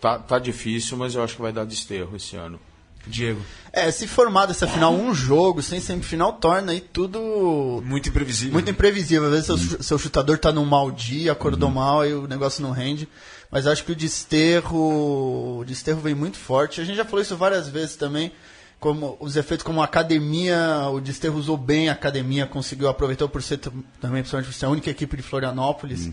[0.00, 2.60] tá, tá difícil, mas eu acho que vai dar Desterro esse ano.
[3.06, 3.40] Diego.
[3.72, 8.52] É, se formar dessa final um jogo, sem semifinal, torna aí tudo Muito imprevisível.
[8.52, 9.28] muito imprevisível.
[9.32, 12.72] Às vezes seu, seu chutador tá num mau dia, acordou mal e o negócio não
[12.72, 13.08] rende.
[13.50, 16.80] Mas acho que o desterro, o desterro vem muito forte.
[16.80, 18.32] A gente já falou isso várias vezes também.
[18.78, 23.42] Como os efeitos como a academia, o Desterro usou bem a academia, conseguiu, aproveitou por
[23.42, 26.10] ser tam- também, principalmente por ser a única equipe de Florianópolis.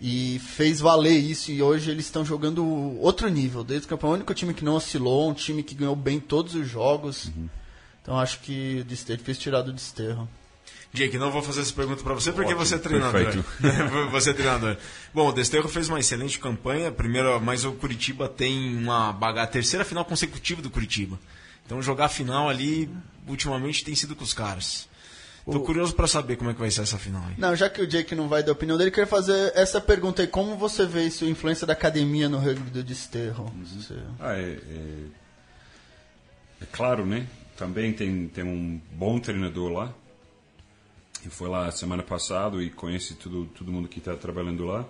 [0.00, 2.64] E fez valer isso, e hoje eles estão jogando
[3.00, 3.62] outro nível.
[3.62, 6.56] Desde que é o único time que não oscilou, um time que ganhou bem todos
[6.56, 7.30] os jogos.
[8.02, 10.28] Então acho que o Desterro fez tirar do Desterro.
[10.92, 13.44] Jake, não vou fazer essa pergunta para você porque Ótimo, você é treinador.
[14.10, 14.76] você é treinador.
[15.12, 19.42] Bom, o Desterro fez uma excelente campanha, primeiro, mas o Curitiba tem uma baga...
[19.42, 21.18] a terceira final consecutiva do Curitiba.
[21.66, 22.88] Então jogar a final ali,
[23.26, 24.88] ultimamente, tem sido com os caras.
[25.50, 27.34] Tô curioso para saber como é que vai ser essa final aí.
[27.38, 29.80] Não, já que o Jake não vai dar a opinião dele, eu queria fazer essa
[29.80, 30.28] pergunta aí.
[30.28, 33.50] Como você vê isso, a influência da academia no rugby do Desterro?
[33.64, 35.04] Você- Ah, é, é,
[36.62, 37.26] é claro, né?
[37.56, 39.94] Também tem, tem um bom treinador lá.
[41.28, 44.86] Eu fui lá semana passada e conheci todo, todo mundo que está trabalhando lá.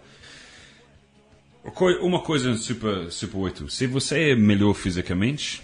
[1.64, 5.60] Uma coi- Uma coisa Super, Super 8, se você é melhor fisicamente,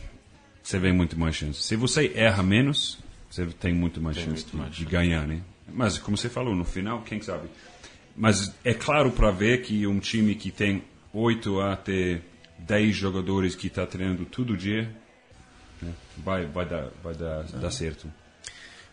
[0.60, 1.62] você vem muito mais chance.
[1.62, 2.98] Se você erra menos,
[3.30, 5.42] você tem muito mais chance de, de ganhar, né?
[5.72, 7.48] Mas, como você falou, no final, quem sabe?
[8.16, 12.20] Mas é claro para ver que um time que tem 8 até
[12.58, 14.92] 10 jogadores que está treinando todo dia,
[15.80, 18.12] né, vai, vai, dar, vai dar, dar certo.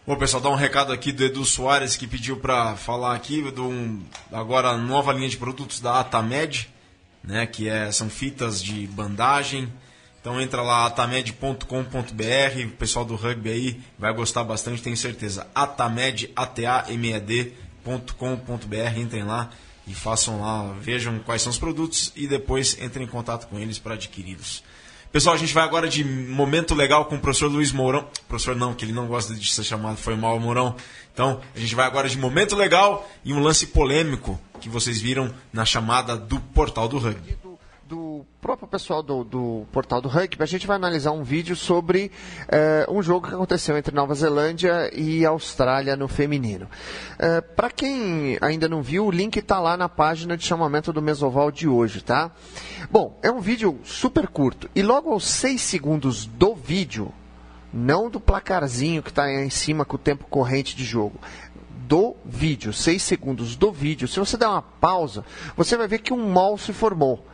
[0.06, 3.62] Bom, pessoal, dá um recado aqui do Edu Soares que pediu para falar aqui de
[3.62, 6.68] um, agora nova linha de produtos da Atamed,
[7.24, 9.72] né, que é, são fitas de bandagem.
[10.20, 15.46] Então entra lá atamed.com.br, o pessoal do rugby aí vai gostar bastante, tenho certeza.
[15.54, 19.52] Atamed, A-T-A-M-E-D.com.br, entrem lá
[19.86, 23.78] e façam lá, vejam quais são os produtos e depois entrem em contato com eles
[23.78, 24.64] para adquiri-los.
[25.12, 28.08] Pessoal, a gente vai agora de momento legal com o professor Luiz Mourão.
[28.30, 30.74] Professor não, que ele não gosta de ser chamado, foi mal Mourão.
[31.14, 35.34] Então, a gente vai agora de momento legal e um lance polêmico que vocês viram
[35.52, 37.38] na chamada do Portal do Rugby.
[38.22, 42.12] Do próprio pessoal do, do portal do rugby, a gente vai analisar um vídeo sobre
[42.48, 46.68] eh, um jogo que aconteceu entre Nova Zelândia e Austrália no feminino.
[47.56, 51.52] Para quem ainda não viu, o link está lá na página de chamamento do Mesoval
[51.52, 52.32] de hoje, tá?
[52.90, 57.12] Bom, é um vídeo super curto e logo aos 6 segundos do vídeo,
[57.74, 61.20] não do placarzinho que está em cima com o tempo corrente de jogo,
[61.88, 65.26] do vídeo, 6 segundos do vídeo, se você der uma pausa,
[65.58, 67.26] você vai ver que um mall se formou.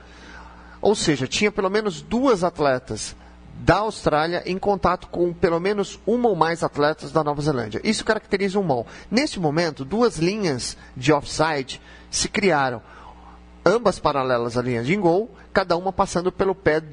[0.82, 3.16] Ou seja, tinha pelo menos duas atletas
[3.60, 7.82] da Austrália em contato com pelo menos uma ou mais atletas da Nova Zelândia.
[7.84, 8.86] Isso caracteriza um mall.
[9.10, 12.82] Neste momento, duas linhas de offside se criaram,
[13.66, 16.84] ambas paralelas à linha de gol, cada uma passando pelo pé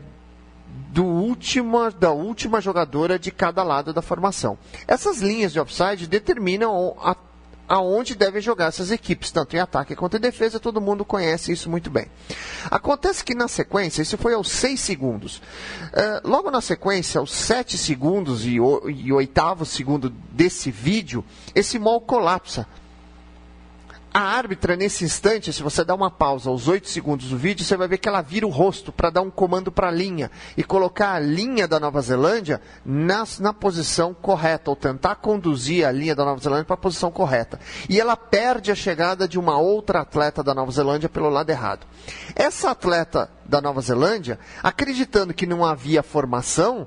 [0.91, 4.59] do última, da última jogadora de cada lado da formação.
[4.87, 7.15] Essas linhas de offside determinam a
[7.69, 11.71] aonde devem jogar essas equipes, tanto em ataque quanto em defesa, todo mundo conhece isso
[11.71, 12.07] muito bem.
[12.71, 15.39] Acontece que na sequência, isso foi aos 6 segundos.
[15.39, 21.79] Uh, logo na sequência, aos 7 segundos e, o, e oitavo segundo desse vídeo, esse
[21.79, 22.67] mol colapsa
[24.15, 27.77] a árbitra, nesse instante, se você dá uma pausa aos 8 segundos do vídeo, você
[27.77, 30.63] vai ver que ela vira o rosto para dar um comando para a linha e
[30.63, 36.15] colocar a linha da Nova Zelândia na, na posição correta, ou tentar conduzir a linha
[36.15, 37.59] da Nova Zelândia para a posição correta.
[37.89, 41.85] E ela perde a chegada de uma outra atleta da Nova Zelândia pelo lado errado.
[42.37, 46.87] Essa atleta da Nova Zelândia, acreditando que não havia formação,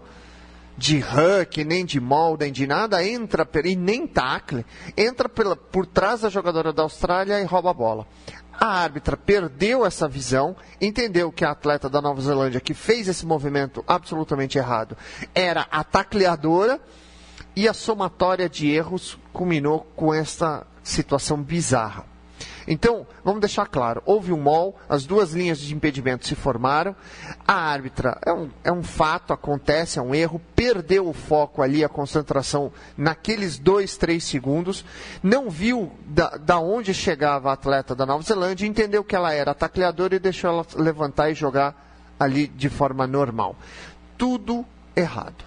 [0.77, 1.99] de huck, nem de
[2.39, 4.65] nem de nada, entra, e nem tackle,
[4.95, 8.07] entra pela, por trás da jogadora da Austrália e rouba a bola.
[8.53, 13.25] A árbitra perdeu essa visão, entendeu que a atleta da Nova Zelândia que fez esse
[13.25, 14.97] movimento absolutamente errado
[15.33, 16.79] era a tacleadora
[17.55, 22.16] e a somatória de erros culminou com esta situação bizarra.
[22.67, 26.95] Então, vamos deixar claro: houve um mol, as duas linhas de impedimento se formaram,
[27.47, 31.83] a árbitra, é um, é um fato, acontece, é um erro, perdeu o foco ali,
[31.83, 34.83] a concentração naqueles dois, três segundos,
[35.23, 39.53] não viu da, da onde chegava a atleta da Nova Zelândia, entendeu que ela era
[39.53, 41.87] tacleadora e deixou ela levantar e jogar
[42.19, 43.55] ali de forma normal.
[44.17, 44.65] Tudo
[44.95, 45.46] errado.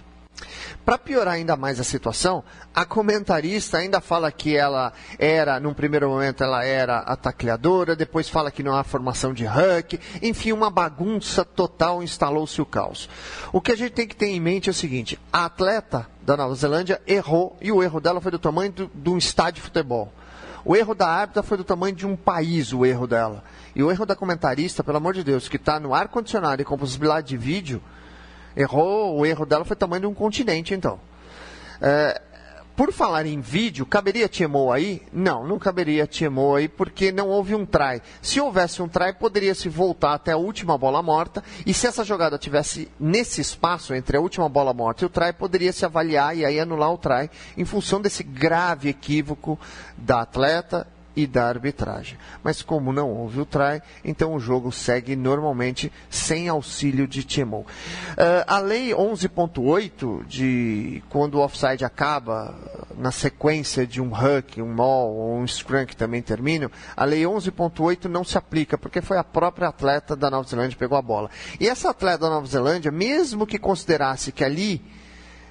[0.85, 2.43] Para piorar ainda mais a situação,
[2.75, 8.29] a comentarista ainda fala que ela era, num primeiro momento, ela era a tacleadora, depois
[8.29, 13.09] fala que não há formação de hack, enfim, uma bagunça total, instalou-se o caos.
[13.53, 16.37] O que a gente tem que ter em mente é o seguinte: a atleta da
[16.37, 20.13] Nova Zelândia errou, e o erro dela foi do tamanho de um estádio de futebol.
[20.65, 23.43] O erro da árbitra foi do tamanho de um país, o erro dela.
[23.75, 26.77] E o erro da comentarista, pelo amor de Deus, que está no ar-condicionado e com
[26.77, 27.83] possibilidade de vídeo,
[28.57, 30.99] Errou, o erro dela foi tamanho de um continente, então.
[31.81, 32.21] É,
[32.81, 35.03] por falar em vídeo, caberia TMO aí?
[35.13, 38.01] Não, não caberia TMO aí porque não houve um try.
[38.23, 42.03] Se houvesse um try, poderia se voltar até a última bola morta e se essa
[42.03, 46.35] jogada tivesse nesse espaço entre a última bola morta e o try, poderia se avaliar
[46.35, 49.59] e aí anular o try em função desse grave equívoco
[49.99, 50.87] da atleta
[51.23, 52.19] e da arbitragem.
[52.43, 57.61] Mas como não houve o try, então o jogo segue normalmente sem auxílio de TMO.
[57.61, 57.67] Uh,
[58.47, 62.55] a lei 11.8, de quando o offside acaba
[62.97, 67.23] na sequência de um huck, um maul ou um scrum que também terminam, a lei
[67.23, 71.03] 11.8 não se aplica, porque foi a própria atleta da Nova Zelândia que pegou a
[71.03, 71.31] bola.
[71.59, 74.83] E essa atleta da Nova Zelândia, mesmo que considerasse que ali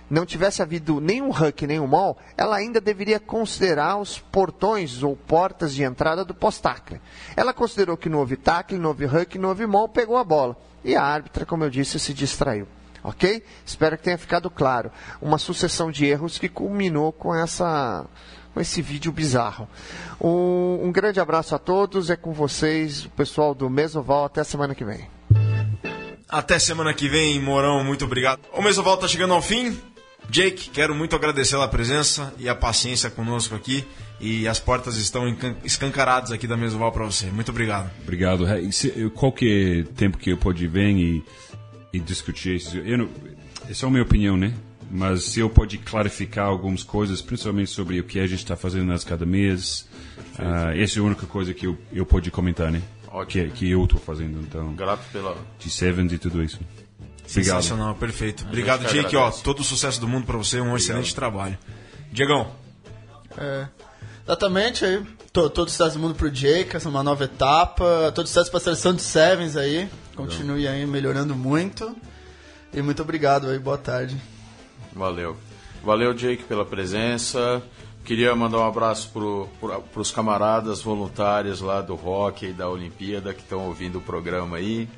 [0.10, 5.74] não tivesse havido nenhum huck, nenhum mall, ela ainda deveria considerar os portões ou portas
[5.76, 7.00] de entrada do post-tackle.
[7.36, 10.58] Ela considerou que não houve tackle, não houve huck, não houve mall, pegou a bola.
[10.84, 12.68] E a árbitra, como eu disse, se distraiu.
[13.04, 13.44] Ok?
[13.66, 14.92] Espero que tenha ficado claro.
[15.22, 18.06] Uma sucessão de erros que culminou com essa
[18.54, 19.70] com esse vídeo bizarro.
[20.20, 24.74] Um, um grande abraço a todos, é com vocês, o pessoal do Mesoval, até semana
[24.74, 25.08] que vem.
[26.28, 28.42] Até semana que vem, Morão, muito obrigado.
[28.54, 29.80] O Mesoval está chegando ao fim.
[30.30, 33.84] Jake, quero muito agradecer a presença e a paciência conosco aqui.
[34.22, 37.28] E as portas estão escancaradas aqui da Mesoval para você.
[37.28, 37.90] Muito obrigado.
[38.04, 38.46] Obrigado.
[39.16, 41.24] Qualquer tempo que eu pode vir e,
[41.94, 43.10] e discutir isso, eu não,
[43.70, 44.54] essa é a minha opinião, né?
[44.92, 48.88] Mas se eu pode clarificar algumas coisas, principalmente sobre o que a gente está fazendo
[48.88, 49.88] nas academias,
[50.38, 52.82] uh, essa é a única coisa que eu, eu pode comentar, né?
[53.28, 54.74] Que, que eu estou fazendo, então.
[54.74, 55.38] Grato pela.
[55.58, 56.60] De Sevens e tudo isso.
[57.30, 57.62] Obrigado.
[57.62, 58.44] Sensacional, perfeito.
[58.46, 59.16] Obrigado, Jake.
[59.16, 60.78] Ó, todo o sucesso do mundo para você, um Obrigado.
[60.80, 61.58] excelente trabalho.
[62.12, 62.52] Diegão.
[63.38, 63.68] É,
[64.26, 65.06] exatamente aí.
[65.32, 68.12] Todo, todo o sucesso do mundo pro Jake, essa é uma nova etapa.
[68.16, 69.88] Todo o sucesso pra seleção de Sevens aí.
[70.16, 71.96] Continue aí melhorando muito.
[72.74, 74.18] E muito obrigado aí, boa tarde.
[74.94, 75.38] Valeu.
[75.84, 77.62] Valeu, Jake, pela presença.
[78.04, 83.42] Queria mandar um abraço para os camaradas voluntários lá do Rock e da Olimpíada que
[83.42, 84.90] estão ouvindo o programa aí.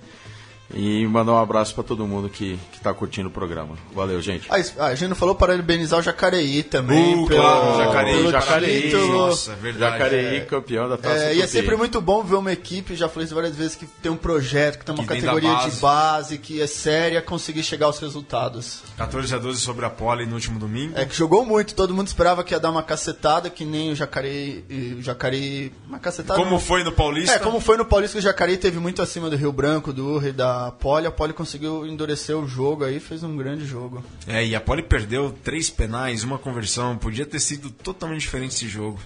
[0.73, 3.75] E mandar um abraço para todo mundo que, que tá curtindo o programa.
[3.93, 4.47] Valeu, gente.
[4.49, 7.15] Ah, a gente não falou para ele benizar o Jacareí também.
[7.15, 8.81] Uh, pelo, claro, Jacareí, pelo Jacareí.
[8.83, 9.17] Título.
[9.17, 9.97] Nossa, verdade.
[9.97, 10.39] Jacareí, é.
[10.41, 13.35] campeão da Taça é, E é sempre muito bom ver uma equipe, já falei isso
[13.35, 15.71] várias vezes, que tem um projeto, que tem uma que categoria base.
[15.71, 18.81] de base, que é séria, conseguir chegar aos resultados.
[18.97, 20.97] 14 a 12 sobre a Poli no último domingo.
[20.97, 23.95] É, que jogou muito, todo mundo esperava que ia dar uma cacetada, que nem o
[23.95, 24.63] Jacareí...
[24.97, 26.39] O Jacareí uma cacetada...
[26.39, 27.35] Como foi no Paulista?
[27.35, 30.07] É, como foi no Paulista, que o Jacareí teve muito acima do Rio Branco, do
[30.07, 34.03] Urri, da a Poli, a Poli conseguiu endurecer o jogo aí, fez um grande jogo.
[34.27, 38.67] É, e a Poli perdeu três penais, uma conversão, podia ter sido totalmente diferente esse
[38.67, 38.99] jogo.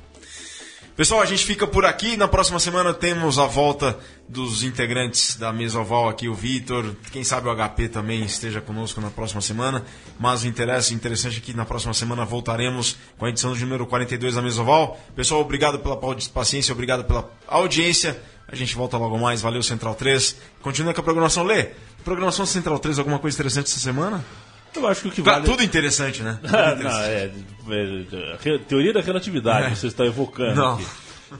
[0.96, 2.16] Pessoal, a gente fica por aqui.
[2.16, 4.00] Na próxima semana temos a volta
[4.30, 6.96] dos integrantes da mesa oval aqui, o Vitor.
[7.12, 9.84] Quem sabe o HP também esteja conosco na próxima semana.
[10.18, 14.36] Mas o interesse interessante é que na próxima semana voltaremos com a edição número 42
[14.36, 14.98] da mesa oval.
[15.14, 15.98] Pessoal, obrigado pela
[16.34, 18.18] paciência, obrigado pela audiência.
[18.48, 19.42] A gente volta logo mais.
[19.42, 20.36] Valeu, Central 3.
[20.62, 21.44] Continua com a programação.
[21.44, 21.72] Lê,
[22.04, 24.24] programação Central 3, alguma coisa interessante essa semana?
[24.76, 25.46] Eu acho que o que vale...
[25.46, 26.38] tudo interessante, né?
[26.44, 27.46] Tudo Ah, interessante.
[27.66, 30.74] não, é, é, teoria da relatividade, você está evocando Não.
[30.76, 30.86] aqui.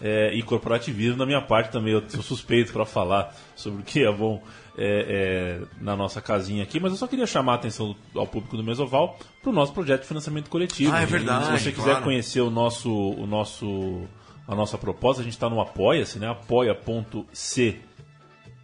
[0.02, 4.04] É, e corporativismo, da minha parte também, eu sou suspeito para falar sobre o que
[4.04, 4.42] é bom
[4.78, 8.26] é, é, na nossa casinha aqui, mas eu só queria chamar a atenção do- ao
[8.26, 10.92] público do Mesoval para o nosso projeto de financiamento coletivo.
[10.94, 12.04] Ah, é verdade, Se você quiser claro.
[12.04, 14.06] conhecer o nosso, o nosso,
[14.48, 16.30] a nossa proposta, a gente está no Apoia-se, né?
[16.30, 17.80] apoia.c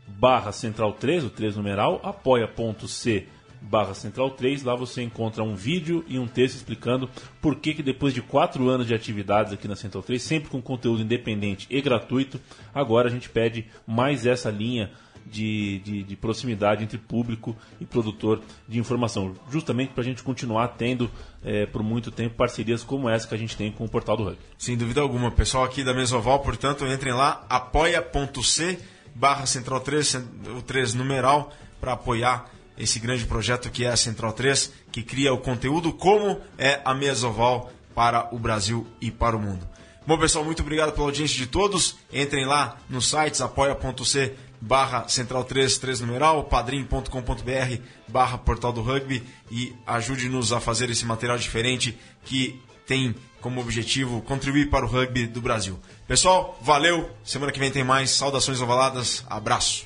[0.08, 3.28] barra central 3, o 3 numeral, apoia.c
[3.62, 7.10] barra central 3, lá você encontra um vídeo e um texto explicando
[7.40, 10.62] por que, que depois de quatro anos de atividades aqui na Central 3, sempre com
[10.62, 12.42] conteúdo independente e gratuito,
[12.74, 14.92] agora a gente pede mais essa linha
[15.30, 20.70] de, de, de proximidade entre público e produtor de informação, justamente para a gente continuar
[20.70, 21.10] tendo
[21.44, 24.24] eh, por muito tempo parcerias como essa que a gente tem com o Portal do
[24.24, 24.40] Rugby.
[24.58, 25.32] Sem dúvida alguma.
[25.32, 28.80] Pessoal aqui da Mesoval, portanto, entrem lá, apoia.c
[29.14, 30.16] barra Central 3,
[30.58, 35.34] o 3 numeral, para apoiar esse grande projeto que é a Central 3, que cria
[35.34, 39.68] o conteúdo como é a Mesoval para o Brasil e para o mundo.
[40.06, 41.98] Bom, pessoal, muito obrigado pela audiência de todos.
[42.12, 49.24] Entrem lá nos sites apoia.c barra Central 3, 3 numeral, padrim.com.br barra Portal do Rugby
[49.50, 55.26] e ajude-nos a fazer esse material diferente que tem como objetivo contribuir para o rugby
[55.26, 55.80] do Brasil.
[56.08, 57.10] Pessoal, valeu.
[57.24, 58.12] Semana que vem tem mais.
[58.12, 59.26] Saudações ovaladas.
[59.28, 59.86] Abraço.